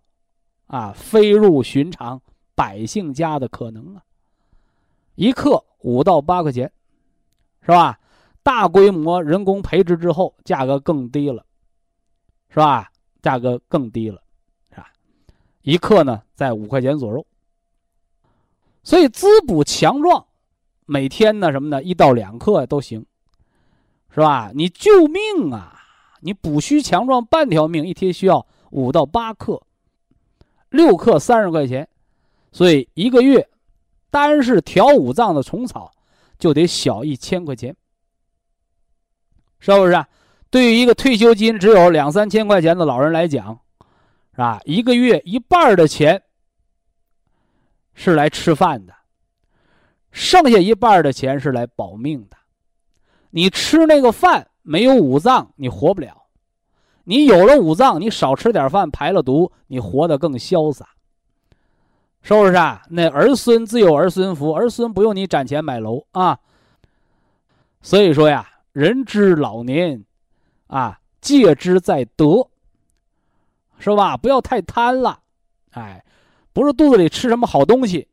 [0.67, 2.21] 啊，飞入寻常
[2.55, 4.03] 百姓家的可能啊。
[5.15, 6.71] 一克五到八块钱，
[7.61, 7.99] 是吧？
[8.43, 11.45] 大规模人工培植之后，价格更低了，
[12.49, 12.91] 是吧？
[13.21, 14.21] 价格更低了，
[14.71, 14.91] 是吧？
[15.61, 17.25] 一克呢，在五块钱左右。
[18.83, 20.25] 所以滋补强壮，
[20.87, 21.83] 每天呢什么呢？
[21.83, 23.05] 一到两克都行，
[24.09, 24.51] 是吧？
[24.55, 25.77] 你救命啊！
[26.21, 29.61] 你补虚强壮半条命，一天需要五到八克，
[30.69, 31.87] 六克三十块钱，
[32.51, 33.47] 所以一个月，
[34.09, 35.91] 单是调五脏的虫草
[36.37, 37.75] 就得小一千块钱。
[39.59, 40.05] 是不是？
[40.49, 43.57] 对于一个退休金只有两三千块钱的老人来讲，
[44.31, 44.59] 是吧？
[44.65, 46.21] 一个月一半的钱
[47.93, 48.93] 是来吃饭的，
[50.11, 52.35] 剩下一半的钱是来保命的。
[53.29, 56.11] 你吃那个饭没有五脏，你活不了；
[57.05, 60.89] 你有了五脏，你少吃点饭排了毒，你活得更潇洒。
[62.21, 62.81] 是不是啊？
[62.89, 66.37] 那儿孙自有儿孙福，儿孙不用你攒钱买楼啊。
[67.81, 68.47] 所以说呀。
[68.73, 70.01] 人之老年，
[70.67, 72.47] 啊，戒之在德，
[73.79, 74.15] 是吧？
[74.15, 75.19] 不要太贪了，
[75.71, 76.01] 哎，
[76.53, 78.07] 不是肚子里吃什么好东西，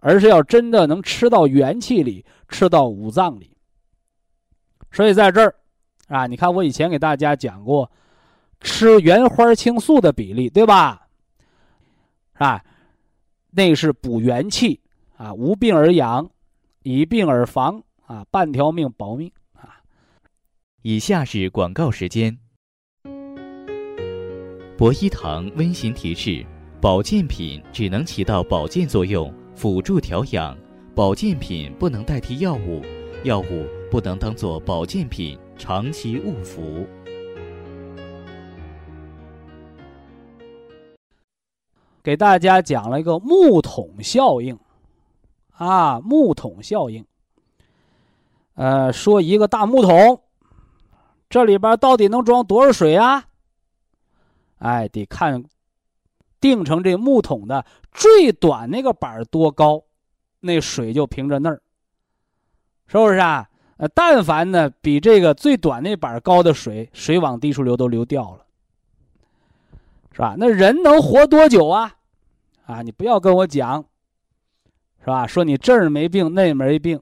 [0.00, 3.56] 而是要真的能吃到元气里，吃到五脏里。
[4.90, 5.54] 所以在这儿，
[6.08, 7.88] 啊，你看我以前给大家讲过，
[8.60, 11.06] 吃原花青素的比例，对吧？
[12.32, 12.60] 啊，
[13.56, 14.78] 那是补元气
[15.16, 16.28] 啊，无病而养，
[16.82, 19.80] 以病而防啊，半条命保命啊。
[20.82, 22.36] 以下是广告时间。
[24.76, 26.44] 博一堂温馨提示：
[26.82, 30.54] 保健品只能起到保健作用，辅助调养；
[30.94, 32.82] 保健品不能代替药物，
[33.24, 36.86] 药物不能当做保健品长期误服。
[42.06, 44.56] 给大家讲了一个木桶效应，
[45.56, 47.04] 啊，木桶效应。
[48.54, 50.22] 呃，说一个大木桶。
[51.28, 53.24] 这里边到底能装多少水啊？
[54.58, 55.46] 哎，得看
[56.40, 59.82] 定成这木桶的最短那个板多高，
[60.38, 61.60] 那水就凭着那儿，
[62.86, 63.50] 是不是啊？
[63.78, 68.45] 呃，但凡呢比这个最短那板高的水，水往低处流都流掉了，
[70.16, 70.34] 是吧？
[70.38, 71.94] 那人能活多久啊？
[72.64, 73.84] 啊，你不要跟我讲，
[75.00, 75.26] 是吧？
[75.26, 76.98] 说你这儿没病，那没病，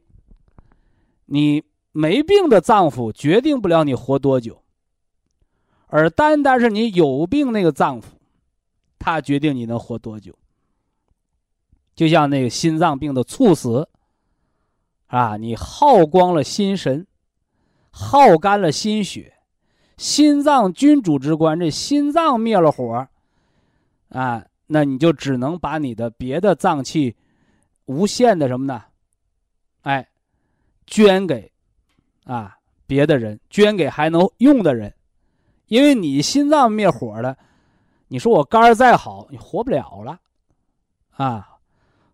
[1.27, 1.63] 你。
[1.97, 4.61] 没病的脏腑决定不了你活多久，
[5.87, 8.07] 而单单是你有病那个脏腑，
[8.99, 10.37] 它决定你能活多久。
[11.95, 13.89] 就像那个心脏病的猝死，
[15.07, 17.07] 啊，你耗光了心神，
[17.93, 19.34] 耗干了心血，
[19.97, 23.07] 心脏君主之官，这心脏灭了火，
[24.09, 27.17] 啊，那你就只能把你的别的脏器，
[27.87, 28.83] 无限的什么呢？
[29.83, 30.09] 哎，
[30.87, 31.53] 捐给，
[32.25, 34.95] 啊，别的人，捐给还能用的人，
[35.67, 37.37] 因为你心脏灭火了，
[38.09, 40.21] 你说我肝再好，你活不了了，
[41.17, 41.51] 啊。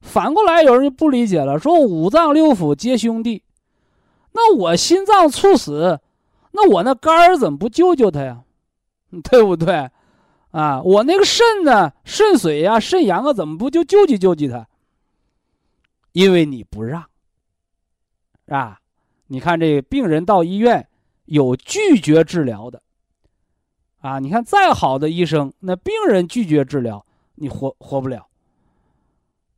[0.03, 3.43] 反过来，有人就不理解了，说五脏六腑皆兄弟，
[4.33, 6.01] 那我心脏猝死，
[6.53, 8.43] 那我那肝儿怎么不救救他呀？
[9.25, 9.91] 对不对？
[10.51, 14.67] 啊，我那个肾呢，肾水呀、肾阳啊，怎么不就救济救济他？
[16.13, 17.05] 因为你不让，
[18.49, 18.81] 啊，
[19.29, 20.89] 你看这病人到医院
[21.27, 22.83] 有拒绝治疗的，
[24.01, 28.27] 啊，你看再好的医生，那病人拒绝治疗，你活活不了。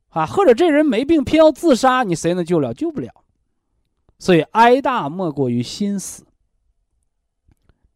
[0.09, 2.71] 啊，或者这人没病偏要自杀，你谁能救了？
[2.71, 3.11] 救不了。
[4.19, 6.23] 所以哀大莫过于心死。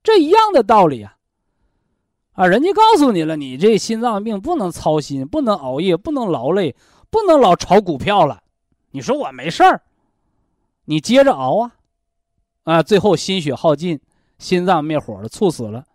[0.07, 1.17] 这一样的道理啊。
[2.31, 6.73] 啊，人家告诉你了，你这心脏病不能操心，不能熬夜，不能劳累，
[7.09, 8.41] 不能老炒股票了。
[8.91, 9.81] 你说我没事儿，
[10.85, 11.71] 你接着熬啊，
[12.63, 13.99] 啊，最后心血耗尽，
[14.39, 15.85] 心脏灭火了，猝死了，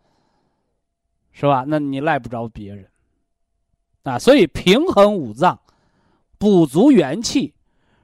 [1.32, 1.64] 是吧？
[1.66, 2.86] 那你赖不着别人。
[4.02, 5.58] 啊，所以平衡五脏。
[6.36, 7.54] 补足元气，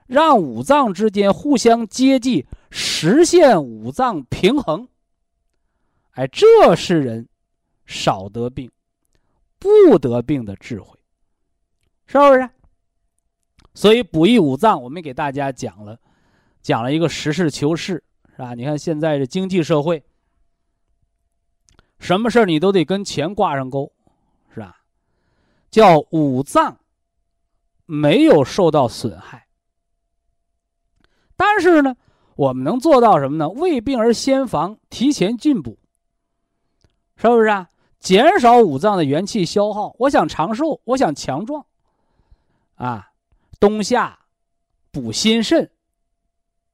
[0.07, 4.87] 让五脏之间互相接济，实现五脏平衡。
[6.11, 7.27] 哎，这是人
[7.85, 8.71] 少得病、
[9.57, 10.99] 不得病的智慧，
[12.05, 12.49] 是不是？
[13.73, 15.99] 所以补益五脏，我们给大家讲了，
[16.61, 18.03] 讲了一个实事求是，
[18.35, 18.53] 是吧？
[18.53, 20.03] 你看现在的经济社会，
[21.99, 23.91] 什么事你都得跟钱挂上钩，
[24.53, 24.83] 是吧？
[25.71, 26.77] 叫五脏。
[27.91, 29.47] 没有受到损害，
[31.35, 31.97] 但是呢，
[32.35, 33.49] 我们能做到什么呢？
[33.49, 35.78] 未病而先防，提前进补，
[37.21, 37.67] 是不是啊？
[37.99, 39.93] 减少五脏的元气消耗。
[39.99, 41.65] 我想长寿，我想强壮，
[42.75, 43.11] 啊，
[43.59, 44.17] 冬夏
[44.89, 45.69] 补心肾，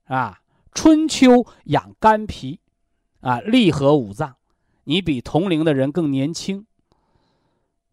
[0.03, 0.39] 啊，
[0.71, 2.60] 春秋养肝脾，
[3.21, 4.36] 啊，利和五脏，
[4.84, 6.67] 你比同龄的人更年轻，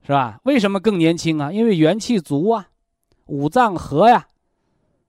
[0.02, 0.38] 是吧？
[0.44, 1.50] 为什么更年轻啊？
[1.50, 2.68] 因为元气足啊。
[3.26, 4.28] 五脏和呀，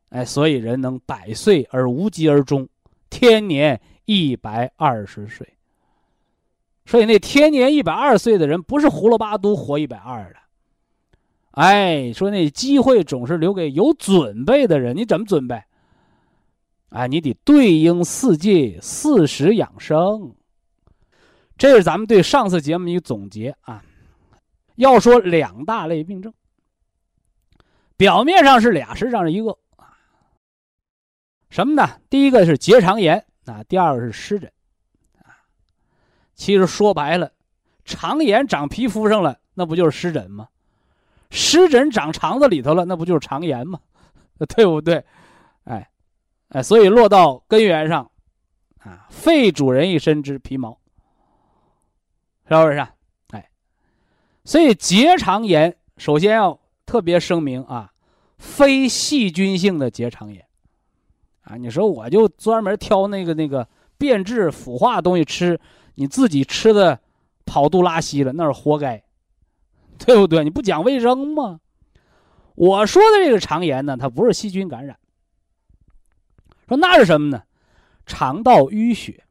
[0.10, 2.70] 哎，所以人能百岁而无疾而终，
[3.10, 5.53] 天年一百二十岁。
[6.86, 10.36] 所以那天年一百二岁的人不是胡了八都活一百二的，
[11.52, 14.96] 哎，说那机会总是留给有准备的人。
[14.96, 15.64] 你怎么准备？
[16.90, 20.36] 哎，你得对应四季，四时养生。
[21.58, 23.84] 这是咱们对上次节目一个总结啊。
[24.76, 26.34] 要说两大类病症。
[27.96, 29.94] 表面上是俩，实际上是一个啊。
[31.50, 31.88] 什么呢？
[32.10, 34.52] 第一个是结肠炎啊，第二个是湿疹。
[36.36, 37.32] 其实说白了，
[37.86, 40.48] 肠炎长皮肤上了，那不就是湿疹吗？
[41.30, 43.80] 湿疹长肠子里头了，那不就是肠炎吗？
[44.56, 45.04] 对不对？
[45.66, 45.90] 哎，
[46.50, 48.10] 哎，所以落到根源上
[48.80, 50.78] 啊，肺主人一身之皮毛，
[52.48, 52.88] 是不是？
[53.32, 53.50] 哎，
[54.44, 56.60] 所以结肠炎首先要。
[56.86, 57.92] 特别声明啊，
[58.38, 60.46] 非细菌性的结肠炎，
[61.44, 63.66] 啊，你说我就专门挑那个那个
[63.98, 65.60] 变质腐化东西吃，
[65.96, 67.00] 你自己吃的
[67.46, 69.04] 跑肚拉稀了，那是活该，
[70.00, 70.44] 对不对？
[70.44, 71.60] 你不讲卫生吗？
[72.56, 74.98] 我说的这个肠炎呢，它不是细菌感染，
[76.68, 77.44] 说那是什么呢？
[78.06, 79.24] 肠道淤血，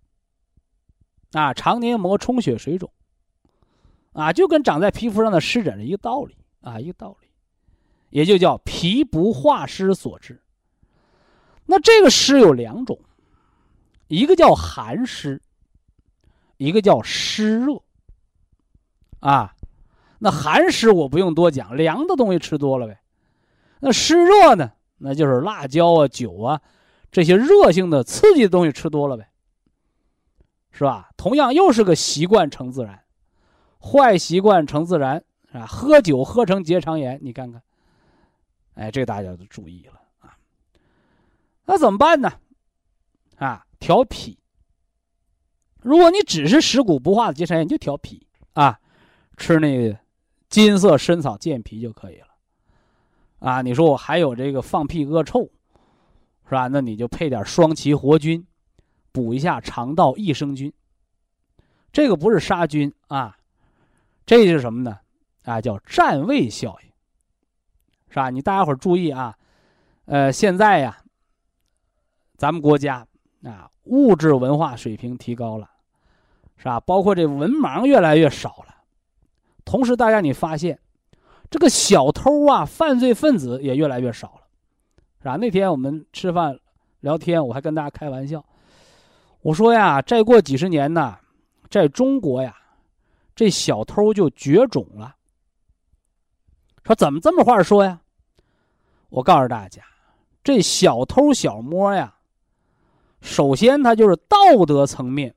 [1.33, 2.91] 啊，肠黏膜充血水肿，
[4.13, 7.29] 啊，就跟长在皮肤上的湿疹是一个道理啊，一个道理。
[8.11, 10.39] 也就叫脾不化湿所致。
[11.65, 13.01] 那这个湿有两种，
[14.09, 15.41] 一个叫寒湿，
[16.63, 17.83] 一个叫湿热。
[19.21, 19.55] 啊，
[20.19, 23.01] 那寒湿我不用多讲，凉的东西吃多了呗。
[23.81, 24.73] 那湿热呢？
[24.99, 26.61] 那就是辣椒啊、酒啊
[27.11, 29.29] 这些热性的刺激的东西吃多了呗，
[30.71, 31.11] 是吧？
[31.17, 33.03] 同样又是个习惯成自然，
[33.81, 35.67] 坏习惯成自然啊！
[35.67, 37.61] 喝酒喝成结肠炎，你看看。
[38.75, 40.39] 哎，这大家都注意了啊！
[41.65, 42.33] 那怎么办呢？
[43.37, 44.39] 啊，调脾。
[45.83, 48.79] 如果你只是食谷不化的结肠炎，你就调脾啊，
[49.37, 49.99] 吃那个
[50.49, 52.29] 金色参草健脾就可以了。
[53.41, 55.43] 啊，你说我还有这个放屁恶臭，
[56.45, 56.69] 是吧？
[56.69, 58.47] 那你就配点双歧活菌，
[59.11, 60.73] 补一下肠道益生菌。
[61.93, 63.37] 这个不是杀菌啊，
[64.25, 64.99] 这是什么呢？
[65.45, 66.89] 啊，叫占位效应，
[68.09, 68.31] 是吧？
[68.31, 69.37] 你大家伙注意啊，
[70.05, 71.03] 呃，现在呀，
[72.37, 73.05] 咱们国家
[73.43, 75.69] 啊，物质文化水平提高了，
[76.63, 76.79] 是吧？
[76.79, 78.77] 包括这文盲越来越少了，
[79.65, 80.79] 同时大家你发现，
[81.51, 84.43] 这个小偷啊，犯罪分子也越来越少了，
[85.19, 85.35] 是吧？
[85.35, 86.57] 那天我们吃饭
[87.01, 88.45] 聊天，我还跟大家开玩笑，
[89.41, 91.19] 我说呀，再过几十年呢，
[91.69, 92.55] 在中国呀，
[93.35, 95.17] 这小偷就绝种了。
[96.85, 98.01] 说怎么这么话说呀？
[99.09, 99.83] 我告诉大家，
[100.45, 102.15] 这小偷小摸呀，
[103.21, 105.35] 首先他就是道德层面，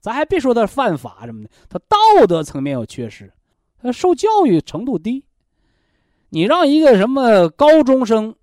[0.00, 3.32] 咱还别说他犯法什么的，他道德层面有缺失，
[3.82, 5.24] 他受教育程度低。
[6.30, 8.34] 你让一个什么高中生、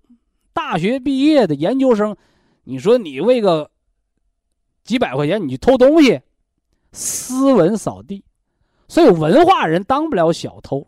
[0.52, 2.16] 大学毕业的研究生，
[2.64, 3.70] 你说你为个
[4.84, 6.20] 几百块钱你去偷东西，
[6.92, 8.24] 斯文扫地，
[8.86, 10.86] 所以文化人当不了小偷。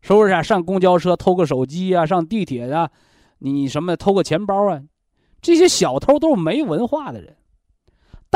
[0.00, 0.42] 是不是啊？
[0.42, 2.04] 上公交车偷个手机啊？
[2.04, 2.90] 上地铁啊？
[3.38, 4.82] 你什么偷个钱包啊？
[5.40, 7.36] 这些小偷都是没文化的人。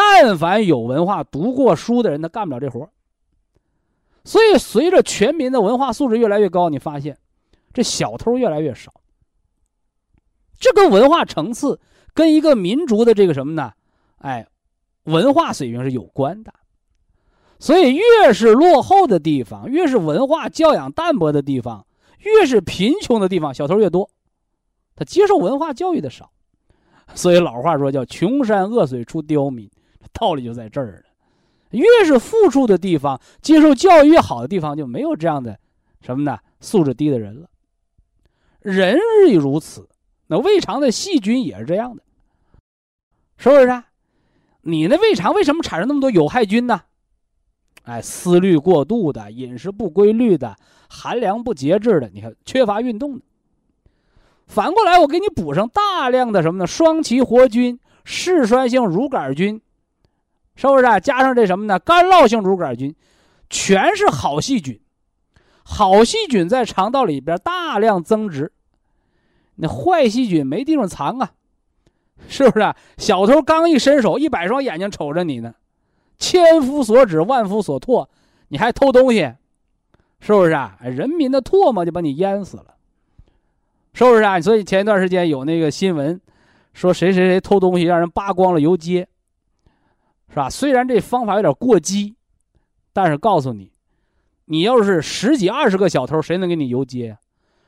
[0.01, 2.88] 但凡有文化、读过书的人，他干不了这活
[4.22, 7.18] 所以，随着全民的文化素质越来越高，你发现
[7.72, 8.92] 这小偷越来越少。
[10.61, 11.80] 这跟文化层次、
[12.14, 13.72] 跟一个民族的这个什么呢？
[14.18, 14.46] 哎，
[15.03, 16.55] 文化水平是有关的。
[17.59, 21.84] 所以，越是落后的地方，越是文化教养淡薄的地方，
[22.20, 24.09] 越是贫穷的地方，小偷越多。
[24.94, 26.30] 他接受文化教育的少，
[27.16, 29.68] 所以老话说叫“穷山恶水出刁民”，
[30.12, 31.04] 道理就在这儿了。
[31.70, 35.59] 越是富庶的地方，接受教育越好的地方，就没有这样的
[36.00, 36.38] 什么呢？
[36.61, 37.48] 素质低的人了。
[38.61, 38.98] 人
[39.28, 39.88] 亦如此，
[40.28, 42.02] 那胃肠的细菌也是这样的，
[43.36, 43.68] 是不是？
[43.68, 43.84] 啊？
[44.62, 46.82] 你那胃肠为什么产生那么多有害菌呢？
[47.84, 50.56] 哎，思虑过度的，饮食不规律的，
[50.88, 53.24] 寒凉不节制的，你看缺乏运动的。
[54.46, 56.66] 反过来，我给你补上大量的什么呢？
[56.66, 59.61] 双歧活菌、嗜酸性乳杆菌，
[60.59, 60.84] 是不是？
[60.84, 60.98] 啊？
[60.98, 61.78] 加上这什么呢？
[61.78, 62.92] 干酪性乳杆菌，
[63.48, 64.80] 全是好细菌。
[65.62, 68.50] 好细菌在肠道里边大量增殖，
[69.54, 71.30] 那坏细菌没地方藏啊，
[72.26, 72.74] 是不是啊？
[72.96, 75.54] 小偷刚一伸手，一百双眼睛瞅着你呢。
[76.18, 78.09] 千夫所指，万夫所唾，
[78.48, 79.32] 你还偷东西，
[80.18, 80.76] 是不是啊？
[80.80, 82.74] 人民的唾沫就把你淹死了，
[83.92, 84.40] 是不是啊？
[84.40, 86.20] 所以前一段时间有那个新闻，
[86.72, 89.06] 说谁谁谁偷东西，让人扒光了游街，
[90.30, 90.50] 是吧？
[90.50, 92.14] 虽然这方法有点过激，
[92.92, 93.72] 但是告诉你，
[94.44, 97.18] 你要是十几二十个小偷，谁能给你游街？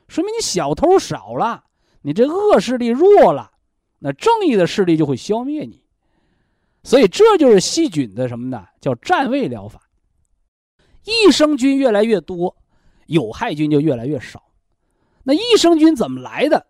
[0.07, 1.63] 说明你小偷少了，
[2.01, 3.51] 你这恶势力弱了，
[3.99, 5.83] 那正义的势力就会消灭你。
[6.83, 8.65] 所以这就是细菌的什么呢？
[8.79, 9.81] 叫占位疗法。
[11.03, 12.55] 益生菌越来越多，
[13.07, 14.43] 有害菌就越来越少。
[15.23, 16.67] 那益生菌怎么来的？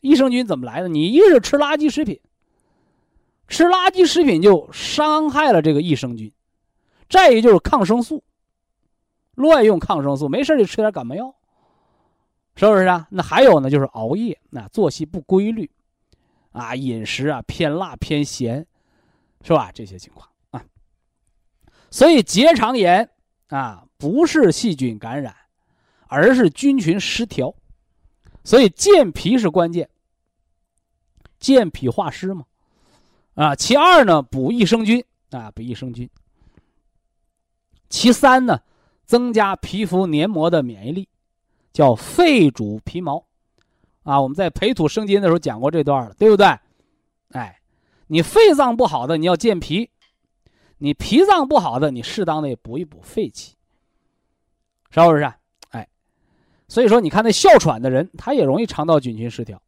[0.00, 0.88] 益生菌怎么来的？
[0.88, 2.20] 你一是吃垃圾食品，
[3.48, 6.32] 吃垃圾食品就伤害了这个益生菌。
[7.08, 8.22] 再一个就是抗生素，
[9.34, 11.34] 乱用抗生素，没事就吃点感冒药，
[12.56, 13.06] 是不是啊？
[13.10, 15.70] 那还有呢，就是熬夜，那作息不规律，
[16.52, 18.66] 啊，饮食啊偏辣偏咸。
[19.44, 19.72] 是吧？
[19.74, 20.64] 这些情况啊，
[21.90, 23.10] 所以结肠炎
[23.48, 25.34] 啊不是细菌感染，
[26.06, 27.52] 而是菌群失调，
[28.44, 29.90] 所以健脾是关键。
[31.40, 32.44] 健脾化湿嘛，
[33.34, 36.08] 啊，其二呢补益生菌啊补益生菌。
[37.88, 38.60] 其三呢
[39.04, 41.08] 增加皮肤黏膜的免疫力，
[41.72, 43.24] 叫肺主皮毛，
[44.02, 46.46] 啊，我们在培土生金的时候讲过这段了，对不对？
[47.30, 47.58] 哎。
[48.08, 49.88] 你肺脏不好的，你要健脾；
[50.76, 53.54] 你脾脏不好的，你适当的也补一补肺气，
[54.90, 55.32] 是不是？
[55.70, 55.88] 哎，
[56.68, 59.62] 所以说，你看那哮喘的人，他也容易肠道菌群失调，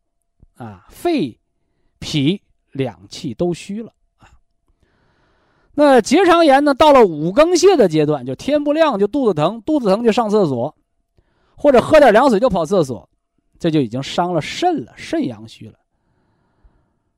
[0.56, 1.40] 啊，肺、
[1.98, 2.42] 脾
[2.74, 4.28] 两气都虚了啊。
[5.72, 10.76] 那结肠炎呢，到了五更泻的阶段，就天不亮就肚子疼，肚子疼就上厕所，
[11.56, 13.08] 或者喝点凉水就跑厕所，
[13.58, 15.78] 这就已经伤了肾了，肾阳虚了，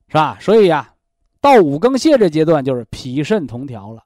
[0.07, 0.37] 是吧？
[0.39, 0.93] 所以呀。
[1.39, 4.03] 到五更泻这阶段，就是脾肾同调了，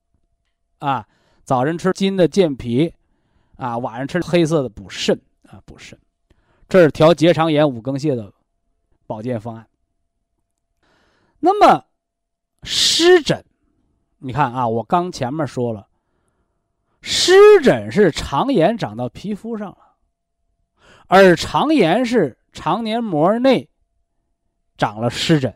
[0.80, 1.08] 啊，
[1.46, 2.94] 早晨吃金的健脾，
[3.56, 5.98] 啊，晚上吃黑色的补肾，啊，补肾，
[6.68, 8.32] 这是调结肠炎、五更泻的
[9.08, 9.66] 保健方案。
[11.44, 11.86] 那么
[12.64, 13.44] 湿疹，
[14.20, 15.88] 你看啊，我刚前面说了，
[17.02, 19.78] 湿疹是肠炎长到皮肤上了，
[21.08, 23.68] 而肠炎是肠黏膜内
[24.78, 25.54] 长了湿疹。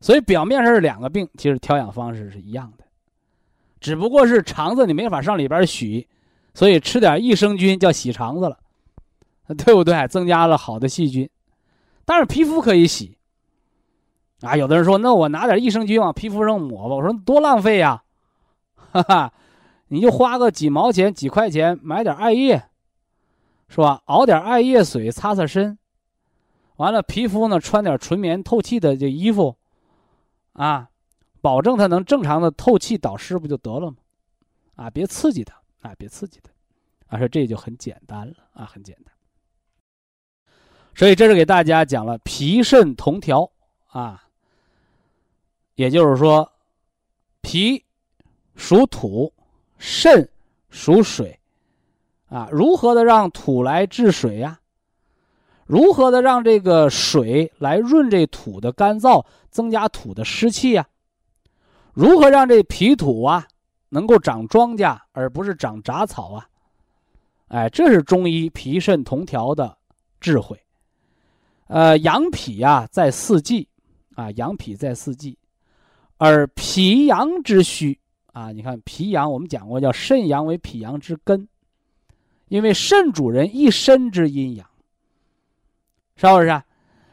[0.00, 2.84] 所以表面上是两个病，其实调养方式是一样的，
[3.80, 6.06] 只不过是肠子你没法上里边洗，
[6.54, 8.60] 所以吃点益生菌叫洗肠子了，
[9.58, 10.06] 对不对？
[10.06, 11.28] 增加了好的细菌，
[12.04, 13.15] 但是皮肤可以洗。
[14.40, 18.02] 啊，有的人说，那我拿点益生菌往皮肤上抹吧，我说多浪费呀，
[18.92, 19.32] 哈哈，
[19.88, 22.68] 你就花个几毛钱、几块钱买点艾叶，
[23.68, 24.02] 是吧？
[24.06, 25.78] 熬点艾叶水擦擦身，
[26.76, 29.56] 完了皮肤呢穿点纯棉透气的这衣服，
[30.52, 30.88] 啊。
[31.42, 33.98] 保证它能正常的透气导湿不就得了吗？
[34.74, 36.50] 啊，别刺激它，啊，别刺激它，
[37.06, 39.14] 啊，说这就很简单了，啊，很简单。
[40.96, 43.48] 所以这是给大家讲了脾肾同调
[43.86, 44.25] 啊，
[45.76, 46.50] 也就是说，
[47.40, 47.84] 脾
[48.54, 49.32] 属土，
[49.78, 50.28] 肾
[50.68, 51.38] 属水，
[52.28, 54.58] 啊，如何的让土来治水呀？
[55.66, 60.86] 如何的让这个水来润这土的干燥，增加土的湿气呀？
[61.92, 63.46] 如何让这脾土啊
[63.88, 66.48] 能够长庄稼，而不是长杂草啊？
[67.48, 69.76] 哎，这是中医脾肾同调的
[70.20, 70.60] 智慧。
[71.66, 73.68] 呃，养脾呀，在四季
[74.14, 75.36] 啊，养脾在四季，
[76.18, 77.98] 而脾阳之虚
[78.32, 81.48] 啊，你看脾阳，我们讲过叫肾阳为脾阳之根，
[82.48, 84.68] 因为肾主人一身之阴阳，
[86.16, 86.48] 是不是？
[86.48, 86.64] 啊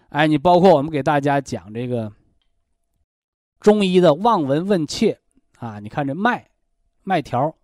[0.10, 2.12] 哎，你包括我们给大家讲这个。
[3.60, 5.18] 中医的望闻问切
[5.58, 6.50] 啊，你看这脉，
[7.04, 7.56] 脉条，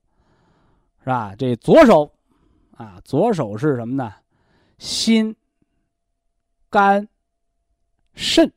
[1.01, 1.35] 是吧？
[1.37, 2.09] 这左手
[2.71, 4.13] 啊，左手是什么呢？
[4.77, 5.35] 心、
[6.69, 7.05] 肝、
[8.13, 8.49] 肾。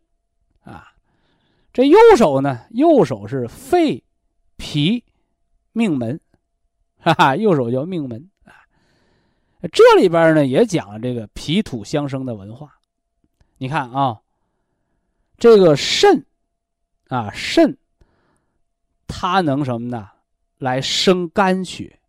[1.72, 2.66] 这右手呢？
[2.70, 4.02] 右手是肺、
[4.56, 5.04] 脾、
[5.72, 6.20] 命门，
[6.98, 8.52] 哈哈，右手叫命门啊。
[9.72, 12.78] 这里边呢也讲了这个脾土相生的文化。
[13.58, 14.20] 你看啊，
[15.38, 16.24] 这个肾。
[17.08, 17.76] 啊，肾，
[19.06, 20.08] 它能什么呢？
[20.56, 22.00] 来生肝血，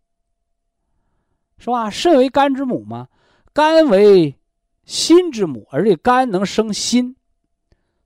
[1.58, 1.90] 是吧？
[1.90, 3.08] 肾为肝之母嘛，
[3.52, 4.34] 肝为
[4.86, 7.14] 心之母，而且肝能生心，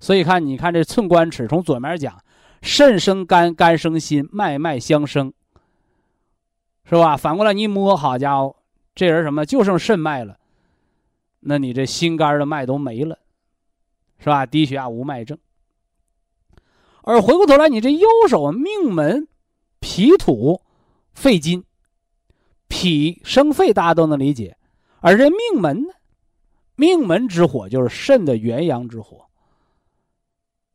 [0.00, 2.22] 所以看，你看这寸关尺，从左面讲，
[2.62, 5.32] 肾生肝，肝生心，脉脉相生，
[6.84, 7.16] 是吧？
[7.16, 8.56] 反过来你摸，好家伙，
[8.94, 10.38] 这人什么就剩肾脉了，
[11.40, 13.18] 那你这心肝的脉都没了，
[14.18, 14.46] 是吧？
[14.46, 15.36] 低血压无脉症。
[17.02, 19.28] 而回过头来，你这右手命门，
[19.80, 20.60] 脾土，
[21.14, 21.64] 肺金，
[22.68, 24.56] 脾生肺，大家都能理解。
[25.00, 25.94] 而这命门呢，
[26.74, 29.27] 命门之火就是肾的元阳之火，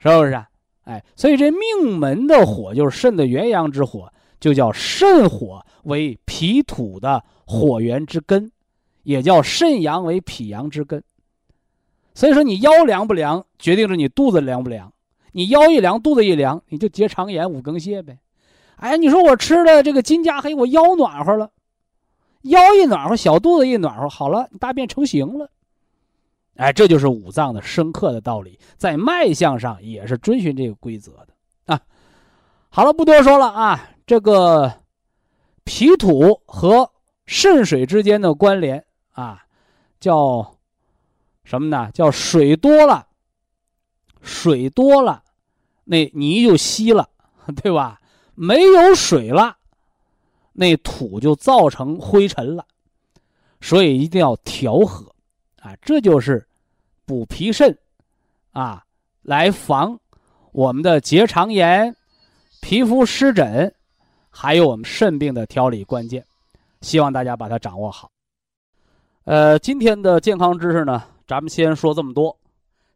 [0.04, 0.50] 是不是啊？
[0.84, 8.52] 哎，所以这命门的火就是肾的元阳之火，就叫肾火为脾土的火源之根，
[9.04, 11.02] 也叫肾阳为脾阳之根。
[12.14, 14.92] 所以说，你腰凉不凉，决定着你肚子凉不凉。
[15.32, 18.20] 你腰一凉，肚子一凉，你就结肠炎、五更泻呗。
[18.76, 21.50] 哎，你说我吃了这个金加黑，我腰暖和了，
[22.42, 25.50] 腰一暖和，小肚子一暖和，好了，大便成型了。
[26.56, 31.82] 哎，这就是五脏的深刻的道理，在脉象上也是遵循这个规则的啊。
[32.70, 33.90] 好了，不多说了啊。
[34.06, 34.72] 这个
[35.64, 36.92] 脾土和
[37.26, 39.44] 肾水之间的关联啊，
[40.00, 40.58] 叫
[41.44, 41.90] 什么呢？
[41.94, 43.08] 叫水多了。
[44.22, 45.24] 水多了，
[45.86, 47.10] 那泥就稀了，
[47.62, 48.00] 对吧？
[48.36, 49.58] 没有水了，
[50.54, 52.66] 那土就造成灰尘了。
[53.60, 55.13] 所以一定要调和，
[55.64, 56.46] 啊，这就是
[57.06, 57.76] 补脾肾，
[58.52, 58.84] 啊，
[59.22, 59.98] 来防
[60.52, 61.96] 我们的结肠炎、
[62.62, 63.74] 皮肤湿疹，
[64.30, 66.26] 还有我们肾病的调理关键。
[66.82, 68.12] 希望大家把它掌握好。
[69.24, 72.38] 呃，今天的健康知识呢，咱们先说这么多。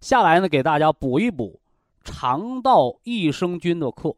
[0.02, 1.58] 下来呢，给大家补一补
[2.04, 4.14] 肠道益生菌的课，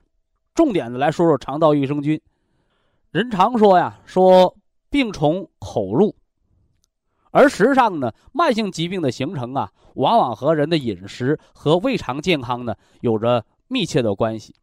[0.55, 2.19] 重点的来说说肠道益生菌。
[3.11, 4.57] 人常说呀，说
[4.89, 6.15] 病从口入，
[7.31, 14.55] 而实际上呢，慢性疾病的形成啊，往往和人的饮食和胃肠健康呢有着密切的关系。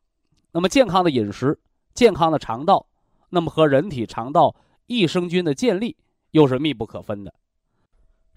[0.52, 1.58] 那么，健康的饮食、
[1.94, 2.86] 健康的肠道，
[3.30, 4.54] 那么和人体肠道
[4.86, 5.96] 益生菌的建立
[6.30, 7.32] 又是密不可分的。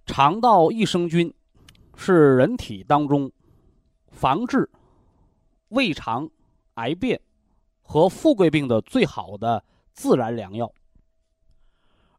[0.05, 1.33] 肠道益生菌。
[2.01, 3.29] 是人体当中
[4.07, 4.69] 防治
[5.67, 6.29] 胃肠
[6.75, 7.19] 癌变
[7.81, 9.61] 和富贵病的最好的
[9.91, 10.71] 自然良药。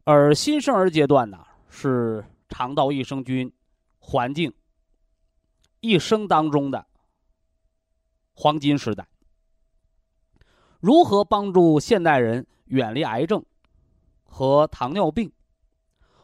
[0.03, 1.39] 而新生儿阶段呢，
[1.73, 3.51] 是肠道益生菌
[3.97, 4.53] 环境
[5.79, 6.85] 一生当中的
[8.33, 9.07] 黄金时代。
[10.79, 13.43] 如何帮助现代人远离癌症
[14.23, 15.31] 和糖尿病，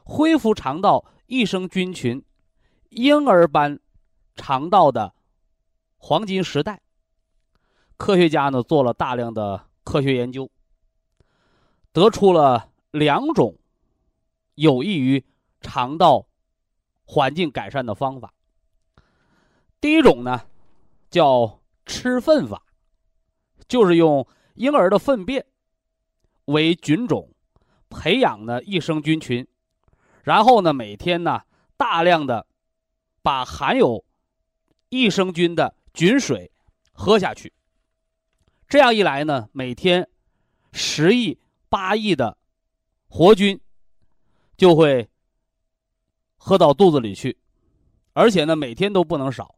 [0.03, 2.23] 恢复肠道益生菌群？
[2.89, 3.79] 婴儿般
[4.35, 5.13] 肠道的
[5.97, 6.81] 黄金时代，
[7.97, 10.49] 科学家呢做了大量的科学研究，
[11.91, 13.57] 得出了两种
[14.55, 15.23] 有益于
[15.61, 16.27] 肠道
[17.05, 18.33] 环境改善的方法。
[19.79, 20.41] 第一种呢，
[21.09, 22.63] 叫吃粪法，
[23.67, 25.45] 就是用婴儿的粪便
[26.45, 27.31] 为菌种，
[27.89, 29.47] 培养呢益生菌群，
[30.23, 31.41] 然后呢每天呢
[31.77, 32.47] 大量的
[33.21, 34.03] 把含有
[34.89, 36.51] 益生菌的菌水
[36.91, 37.53] 喝下去。
[38.67, 40.09] 这样一来呢，每天
[40.73, 41.39] 十亿、
[41.69, 42.37] 八亿的
[43.07, 43.61] 活菌
[44.57, 45.09] 就会
[46.47, 47.37] 喝到肚子里去，
[48.13, 49.53] 而且呢每天都不能少。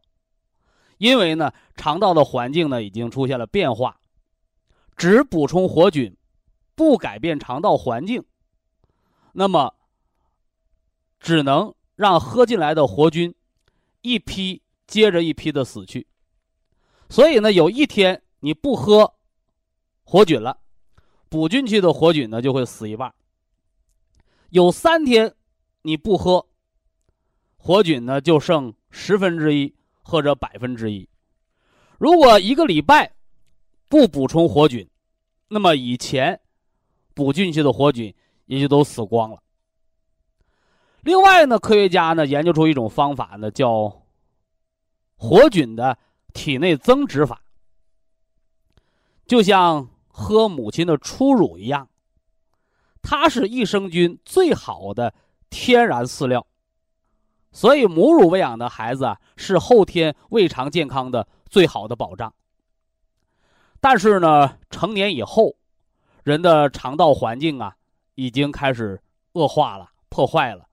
[0.98, 4.00] 因为呢，肠道的环境呢已经出现了变化，
[4.96, 6.16] 只补充活菌，
[6.74, 8.20] 不改变肠道环境，
[9.32, 9.72] 那么
[11.20, 13.32] 只能让喝进来的活菌
[14.02, 16.04] 一批接着一批的死去。
[17.08, 19.14] 所以呢，有一天你不喝
[20.02, 20.58] 活菌了，
[21.28, 23.14] 补进去的活菌呢就会死一半。
[24.48, 25.32] 有三天
[25.82, 26.44] 你不喝
[27.60, 29.72] 活菌呢，就剩十分之一。
[30.02, 31.08] 或者百分之一，
[31.96, 33.12] 如果一个礼拜
[33.88, 34.88] 不补充活菌，
[35.46, 36.40] 那么以前
[37.14, 38.12] 补进去的活菌
[38.46, 39.40] 也就都死光了。
[41.02, 44.02] 另外呢，科学家呢研究出一种方法呢，叫
[45.14, 45.96] 活菌的
[46.32, 47.40] 体内增殖法，
[49.26, 51.88] 就像喝母亲的初乳一样，
[53.00, 55.14] 它是益生菌最好的
[55.50, 56.44] 天然饲料。
[57.52, 62.32] 所以，母乳喂养的孩子啊，是后天胃肠健康的最好的保障。
[63.80, 65.56] 但是呢，成年以后，
[66.22, 67.74] 人的肠道环境啊，
[68.14, 70.68] 已经开始恶化了、破坏了。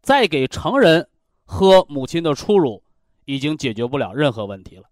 [0.00, 1.08] 再给成人
[1.44, 2.84] 喝母亲的初乳，
[3.24, 4.84] 已经解决不了任何问题了。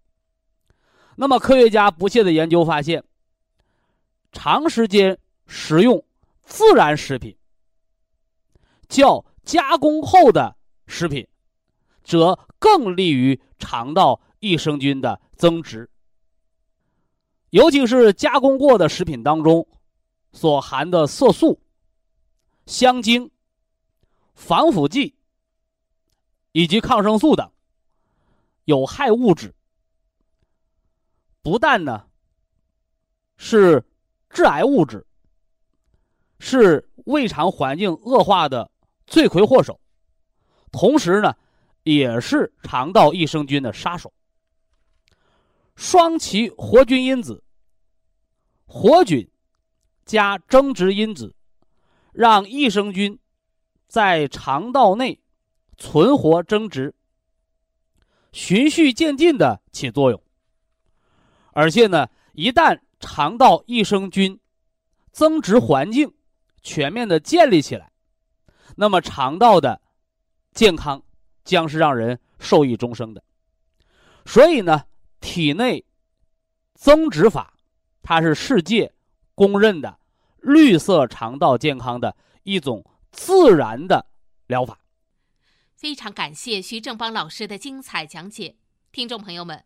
[1.15, 3.01] 那么，科学家不懈的研究发现，
[4.33, 6.03] 长时间食用
[6.43, 7.37] 自然食品，
[8.89, 10.57] 较加工后的。
[10.87, 11.27] 食品，
[12.03, 15.89] 则更利于肠道益生菌的增殖。
[17.49, 19.67] 尤其是加工过的食品当中，
[20.33, 21.61] 所含的色素、
[22.65, 23.31] 香精、
[24.33, 25.15] 防腐剂
[26.51, 27.49] 以及抗生素等
[28.65, 29.55] 有害物质，
[31.41, 32.07] 不但呢
[33.37, 33.85] 是
[34.29, 35.05] 致癌物质，
[36.39, 38.69] 是胃肠环境恶化的
[39.07, 39.79] 罪魁祸首。
[40.71, 41.35] 同时呢，
[41.83, 44.11] 也是肠道益生菌的杀手。
[45.75, 47.43] 双歧活菌因子、
[48.65, 49.29] 活菌
[50.05, 51.35] 加增殖因子，
[52.11, 53.19] 让益生菌
[53.87, 55.19] 在肠道内
[55.77, 56.95] 存活增殖，
[58.31, 60.21] 循序渐进的起作用。
[61.51, 64.39] 而且呢，一旦肠道益生菌
[65.11, 66.13] 增殖环境
[66.61, 67.91] 全面的建立起来，
[68.75, 69.81] 那么肠道的
[70.55, 71.03] 健康
[71.43, 73.23] 将是让人受益终生的，
[74.25, 74.85] 所以呢，
[75.19, 75.85] 体内
[76.73, 77.53] 增殖法，
[78.01, 78.93] 它是世界
[79.35, 79.99] 公认的
[80.39, 84.07] 绿色肠道健康的一种自然的
[84.47, 84.79] 疗法。
[85.75, 88.55] 非常感谢徐正邦老师的精彩讲解，
[88.91, 89.65] 听众朋友们。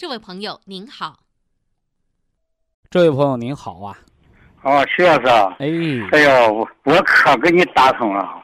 [0.00, 1.18] 这位朋友您好，
[2.88, 3.98] 这位朋友您好啊，
[4.62, 5.66] 哦，徐老师啊，哎，
[6.12, 8.42] 哎呦，我我可给你打通了，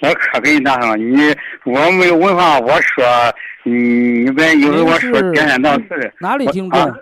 [0.00, 0.96] 我可给你打通了。
[0.96, 1.34] 你
[1.64, 3.04] 我没有文化，我说，
[3.64, 6.14] 嗯，你别以为我说颠三倒四的。
[6.20, 6.94] 哪里听众？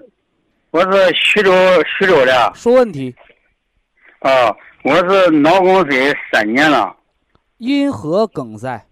[0.71, 1.53] 我是徐州
[1.99, 2.53] 徐州的。
[2.55, 3.15] 说问题。
[4.21, 6.97] 啊，我是脑梗塞三年了。
[7.59, 8.83] 因何梗塞？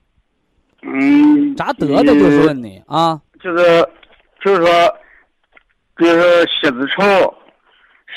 [0.82, 1.56] 嗯。
[1.56, 2.12] 咋得的？
[2.12, 3.18] 就是问你啊。
[3.40, 3.88] 就是。
[4.40, 4.97] 就是说，
[5.98, 7.34] 就是血脂稠，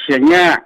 [0.07, 0.63] 些年，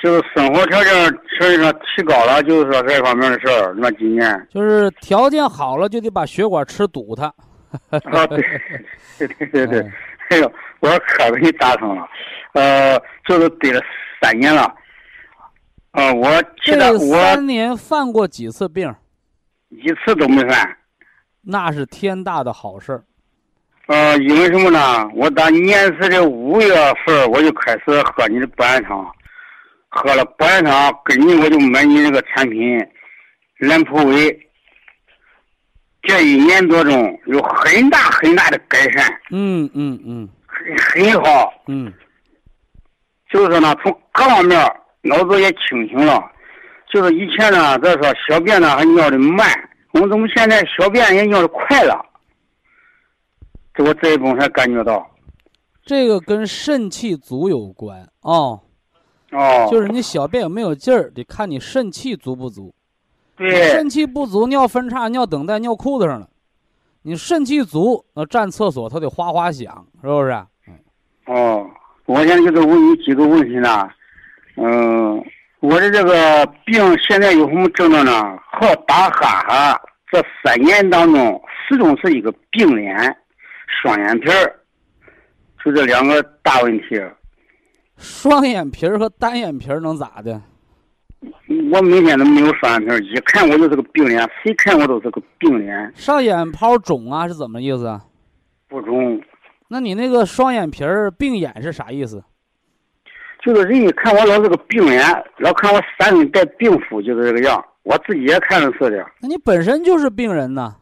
[0.00, 0.92] 就是生活条件
[1.40, 3.74] 实际上提高了，就是说这方面的事儿。
[3.76, 7.26] 那几年就是条件好了，就得把血管吃堵它。
[7.90, 8.40] 啊，对，
[9.18, 9.92] 对对对对，
[10.30, 12.08] 哎呦，我可给你打通了，
[12.52, 13.80] 呃，就是得了
[14.22, 14.62] 三年了，
[15.90, 16.30] 啊，我
[16.64, 18.94] 记得我三年犯过几次病？
[19.68, 20.76] 一次都没犯。
[21.42, 23.04] 那是天大的好事儿。
[23.86, 25.08] 呃，因为什么呢？
[25.14, 26.74] 我打年时的五月
[27.04, 29.06] 份我就开始喝你的保元汤，
[29.88, 32.78] 喝了，晚上跟你我就买你那个产品，
[33.58, 34.48] 蓝普威，
[36.02, 41.52] 这一年多中有很大很大的改善，嗯嗯嗯很很好。
[41.68, 41.92] 嗯，
[43.30, 44.58] 就是说呢，从各方面
[45.02, 46.32] 脑子也清醒了。
[46.92, 49.48] 就是以前呢，咱说小便呢还尿的慢，
[49.92, 52.04] 我怎么现在小便也尿的快了？
[53.76, 55.06] 这我这一步才感觉到。
[55.84, 58.60] 这个跟肾气足有关哦，
[59.30, 62.74] 哦，就是你小便有没有劲儿，得看你肾气足不足。
[63.36, 66.28] 对，肾气不足，尿分叉、尿等待、尿裤子上了。
[67.02, 70.32] 你肾气足，那站厕所它得哗哗响，是不是？
[71.26, 71.64] 哦，
[72.06, 73.88] 我现在就是问你几个问题呢。
[74.56, 75.22] 嗯，
[75.60, 78.12] 我的这个病现在有什么症状呢？
[78.50, 83.16] 好打哈哈，这三年当中始终是一个病脸、
[83.66, 84.56] 双眼皮儿，
[85.64, 87.02] 就这两个大问题。
[87.96, 90.40] 双眼皮儿和单眼皮儿能咋的？
[91.72, 98.04] 我每天都没有双眼皮儿，一看我就是个病脸，谁看我都是个病脸，上眼泡肿啊，是怎么意思啊？
[98.68, 99.20] 不肿。
[99.68, 102.22] 那你那个双眼皮儿病眼是啥意思？
[103.42, 105.02] 就是人家看我老是个病脸，
[105.38, 107.64] 老看我三根带病符，就是这个样。
[107.82, 109.06] 我自己也看着似的。
[109.20, 110.74] 那你本身就是病人呐。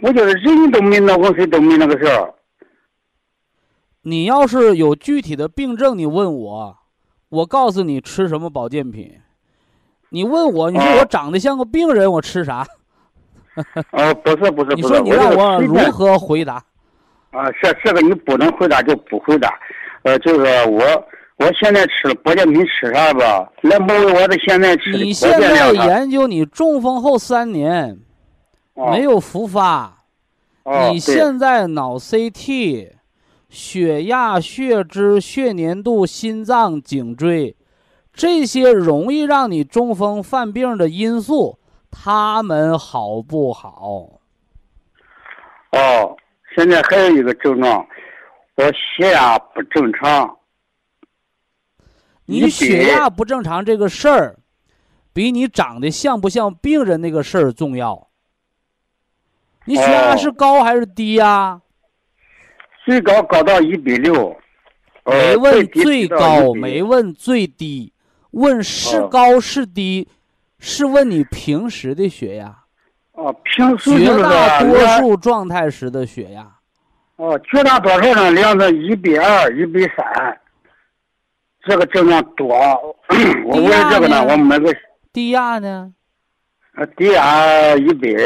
[0.00, 2.34] 我觉得人都没脑梗，谁都没那个事儿。
[4.02, 6.76] 你要是有具体的病症，你问我，
[7.28, 9.12] 我告诉你吃什么保健品。
[10.10, 12.66] 你问我，你说我长得像个病人，我吃啥？
[13.90, 14.94] 哦，不是不是你不是。
[14.94, 16.54] 说你让我如何回答？
[17.32, 19.52] 啊，这这个你不能回答就不回答。
[20.04, 20.82] 呃，就是我
[21.36, 23.46] 我现在吃保健品吃啥吧？
[23.62, 27.98] 蓝博威我的现在吃你现在研究你中风后三年
[28.78, 30.04] 哦没有复发，
[30.92, 32.92] 你现在脑 CT、
[33.48, 37.56] 血压、血脂、血粘度、心脏、颈椎
[38.12, 41.58] 这些容易让你中风犯病的因素，
[41.90, 44.20] 他们好不好？
[45.72, 46.16] 哦，
[46.54, 47.84] 现在还有一个症状，
[48.54, 50.36] 我血压不正常。
[52.26, 54.38] 你血压不正常这个事儿，
[55.12, 58.07] 比你长得像不像病人那个事儿重要。
[59.68, 61.60] 你血压哦是高还是低呀、
[62.86, 64.34] 最高高到一比六，
[65.04, 67.92] 呃没问最高，没问最低，
[68.30, 70.08] 问是哦高是低，
[70.58, 72.56] 是问你平时的血压，
[73.12, 76.50] 哦，平时就绝大多数状态时的血压。
[77.16, 80.40] 哦，绝大多数呢量是一比二、一比三，
[81.66, 82.56] 这个症状多。
[83.44, 84.74] 我为了这个呢，我买个
[85.12, 85.92] 低压呢？
[86.76, 88.16] 呃低压一比，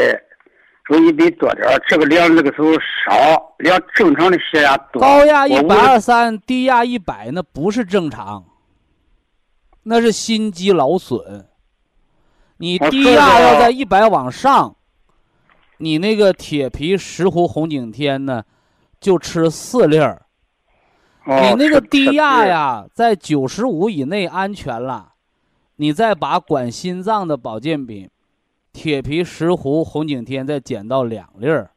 [0.85, 5.01] 说一比多点儿，这个量那个时候少，量正常的血压多。
[5.01, 8.43] 高压一百二三，低压一百，那不是正常，
[9.83, 11.47] 那是心肌劳损。
[12.57, 14.75] 你低压要在一百往上，
[15.77, 18.43] 你那个铁皮石斛红景天呢，
[18.99, 20.25] 就吃四粒儿。
[21.25, 25.13] 哦你那个低压，呀，在九十五以内安全了，
[25.77, 28.09] 你再把管心脏的保健品，
[28.73, 31.69] 铁皮石斛红景天再减到两粒儿，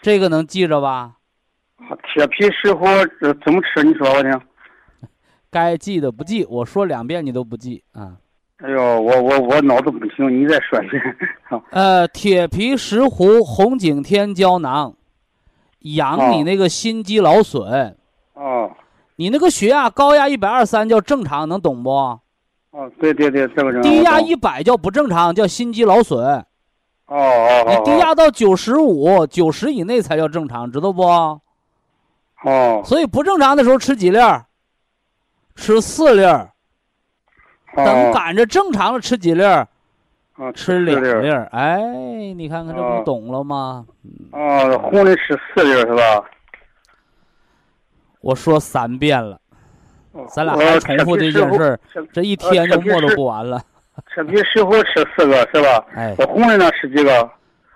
[0.00, 1.18] 这个能记着吧？
[2.14, 3.84] 铁皮石斛这怎么吃？
[3.84, 4.40] 你说我听。
[5.50, 8.16] 该记的不记，我说两遍你都不记啊。
[8.56, 11.02] 哎呦，我我我脑子不行，你再说一遍。
[11.70, 14.96] 呃，铁皮石斛红景天胶囊，
[15.80, 17.96] 养你哦那个心肌劳损，
[18.34, 18.70] 哦
[19.16, 22.18] 你那个血压高压一百二三叫正常，能懂不？
[22.72, 26.22] 哦，对对对，这个低压一百叫不正常，叫心肌劳损。
[26.26, 26.44] 哦
[27.06, 31.02] 哦哦你哦，低压到九十五、九十以内才叫正常，知道不？
[32.44, 34.44] 哦，所以不正常的时候吃几粒儿？
[35.54, 36.50] 吃四粒儿。
[37.76, 39.68] 等哦赶着正常的吃几粒儿？
[40.36, 41.46] 哦吃两粒粒儿。
[41.52, 41.78] 哎，
[42.34, 43.84] 你看看这不哦懂了吗？
[44.32, 46.24] 哦，红的吃四粒儿是吧？
[48.22, 49.40] 我说三遍了，哦
[50.28, 51.80] 咱俩我还重复这件事儿，
[52.12, 53.60] 这一天就默叨不完了。
[54.14, 55.84] 铁皮石斛吃四个是吧？
[55.94, 57.30] 哎，我红的呢吃几个？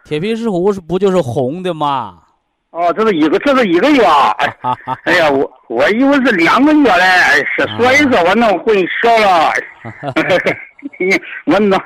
[0.05, 2.19] 铁皮石斛是不就是红的吗？
[2.71, 4.37] 哦，这是一个，这是一个月啊！
[5.05, 9.51] 哎呀，我我以为是两个月嘞，哎是，所以说我弄混淆了。
[11.47, 11.81] 我弄，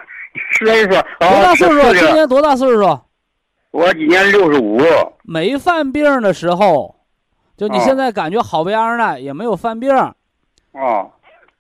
[0.58, 1.94] 所以说，多哦，大岁数？
[1.94, 3.00] 今年多大岁数？
[3.70, 4.80] 我今年六十五。
[5.22, 6.96] 没犯病的时候，
[7.56, 9.90] 就你哦现在感觉好不样的，也没有犯病。
[10.72, 11.10] 哦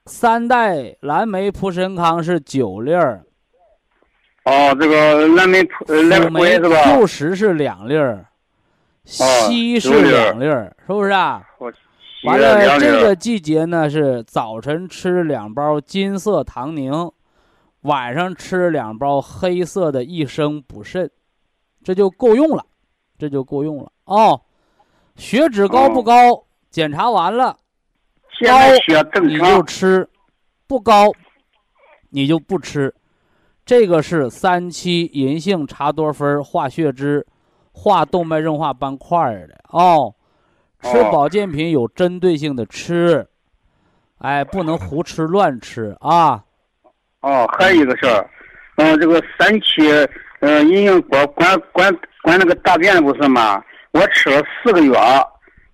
[0.06, 3.24] 三代蓝莓普参康是九粒儿，
[4.44, 6.96] 哦，这个蓝莓普呃蓝莓是吧？
[6.96, 8.26] 六十是两粒儿，
[9.04, 11.42] 硒是两粒儿，是不是啊？
[12.24, 17.10] 完了，这个季节呢是早晨吃两包金色糖宁，
[17.82, 21.10] 晚上吃两包黑色的益生补肾，
[21.84, 22.64] 这就够用了，
[23.18, 24.40] 这就够用了哦。
[25.16, 26.44] 血脂高不高？
[26.70, 27.56] 检查完了，
[28.46, 30.08] 高你就吃，
[30.66, 31.12] 不高
[32.10, 32.94] 你就不吃。
[33.64, 37.26] 这个是三七银杏茶多酚化血脂、
[37.72, 40.14] 化动脉硬化斑块的哦。
[40.82, 43.28] 吃保健品有针对性的吃，
[44.16, 46.42] 哎，不能胡吃乱吃啊！
[47.20, 48.30] 哦，还有一个事儿，
[48.76, 49.82] 嗯，这个三七，
[50.40, 53.62] 嗯，银杏管管管管那个大便不是吗？
[53.90, 54.94] 我吃了四个月，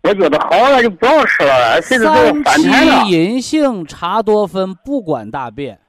[0.03, 2.93] 我觉得好了就不要吃了，现在都反弹了。
[2.93, 5.81] 三七银杏茶多酚不管大便，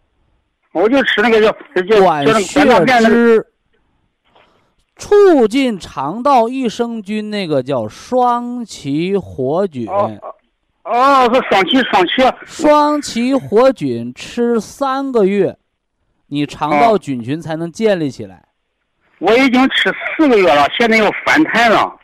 [0.72, 1.52] 我就吃那个叫
[1.84, 2.66] 叫管血
[3.06, 3.46] 脂。
[4.96, 12.12] 促进肠道益生菌那个叫双歧活菌，哦，是双歧双歧。
[12.44, 15.58] 双歧活菌吃三个月，
[16.30, 18.46] 你肠道菌群才能建立起来。
[19.20, 21.96] 我已经吃四个月了，现在又反弹了。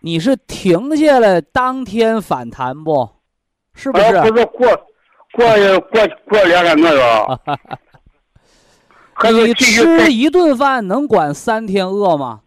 [0.00, 3.08] 你是停下来当天反弹不？
[3.74, 4.20] 是不是？
[4.20, 4.66] 不是过
[5.32, 5.46] 过
[5.90, 7.02] 过过两三个月。
[9.32, 12.40] 你吃一顿饭能管三天饿吗？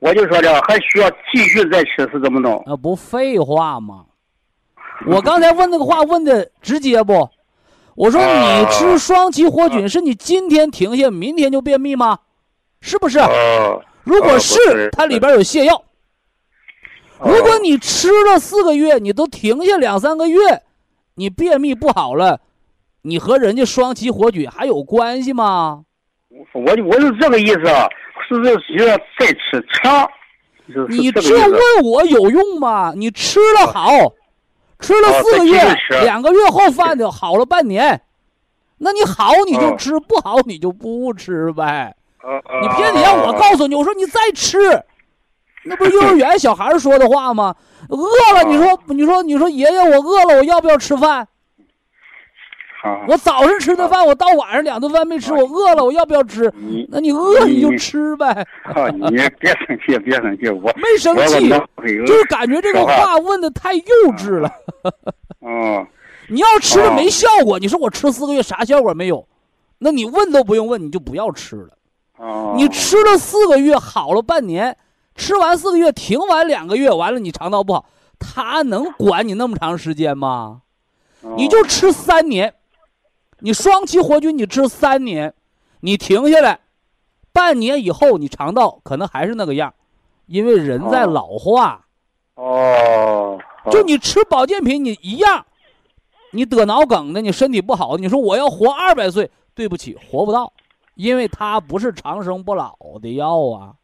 [0.00, 2.62] 我就说这还需要继续再吃是怎么弄？
[2.66, 4.06] 那不废话吗？
[5.06, 7.28] 我刚才问那个话问的直接不？
[7.94, 12.20] 我说你吃双歧活菌是你今天停下，明天就便秘吗？
[12.80, 13.18] 是不是？
[14.04, 15.84] 如果是，它里边有泻药。
[17.22, 20.62] 如果你吃了四个月，你都停下两三个月，
[21.14, 22.40] 你便秘不好了，
[23.02, 25.84] 你和人家双歧活菌还有关系吗？
[26.52, 27.60] 我我是这个意思，
[28.26, 30.08] 是是要再吃长。
[30.88, 32.92] 你这问我有用吗？
[32.96, 33.90] 你吃了好，
[34.78, 35.60] 吃了四个月，
[36.02, 38.00] 两个月后犯的好了半年，
[38.78, 41.94] 那你好你就吃，不好你就不吃呗。
[42.62, 44.58] 你偏得让我告诉你，我说你再吃，
[45.64, 47.54] 那不是幼儿园小孩说的话吗？
[47.88, 47.98] 饿
[48.34, 51.26] 了，你说你说你说爷爷我饿了，我要不要吃饭？
[53.06, 56.50] 我早上吃的饭，我到晚上两顿饭没吃，我饿了，我要不要吃？
[56.88, 58.46] 那你饿你就吃呗。
[58.94, 61.50] 你别生气，别生气，我没生气，
[62.06, 63.82] 就是感觉这个话问的太幼
[64.16, 64.50] 稚了。
[65.40, 65.86] 哦，
[66.30, 69.28] 你要吃了没效果，你说我吃四个月啥效果没有？
[69.78, 71.68] 那你问都不用问，你就不要吃了。
[72.16, 74.74] 哦，你吃了四个月好了半年，
[75.14, 77.84] 吃完四个月停完两个月，完了你肠道不好，
[78.18, 80.62] 他能管你那么长时间吗？
[81.36, 82.54] 你就吃三年。
[83.40, 85.34] 你双歧活菌，你吃三年，
[85.80, 86.60] 你停下来，
[87.32, 89.72] 半年以后，你肠道可能还是那个样，
[90.26, 91.86] 因为人在老化。
[92.34, 93.38] 哦。
[93.70, 95.44] 就你吃保健品，你一样，
[96.32, 100.52] 你得脑梗的，你身体不好，你说我要活二百岁，对不起，活不到，
[100.94, 103.74] 因为它不是长生不老的药啊。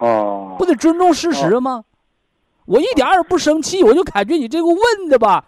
[0.00, 0.56] 哦。
[0.58, 1.84] 不得尊重事实吗？
[2.66, 5.44] 我一点也不生气，我就感觉你这个问的吧。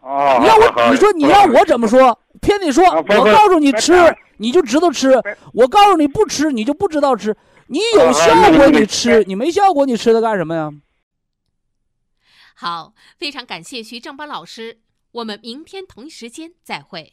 [0.00, 0.38] 哦。
[0.40, 2.18] 你让我，你说你让我怎么说？
[2.40, 3.92] 偏得说，我告诉你吃，
[4.38, 5.10] 你就知道吃；
[5.52, 7.36] 我告诉你不吃，你就不知道吃。
[7.68, 10.70] 你有效果你吃，你没效果你吃它干什么呀？
[12.54, 14.80] 好，非常感谢徐正邦老师，
[15.12, 17.12] 我们明天同一时间再会。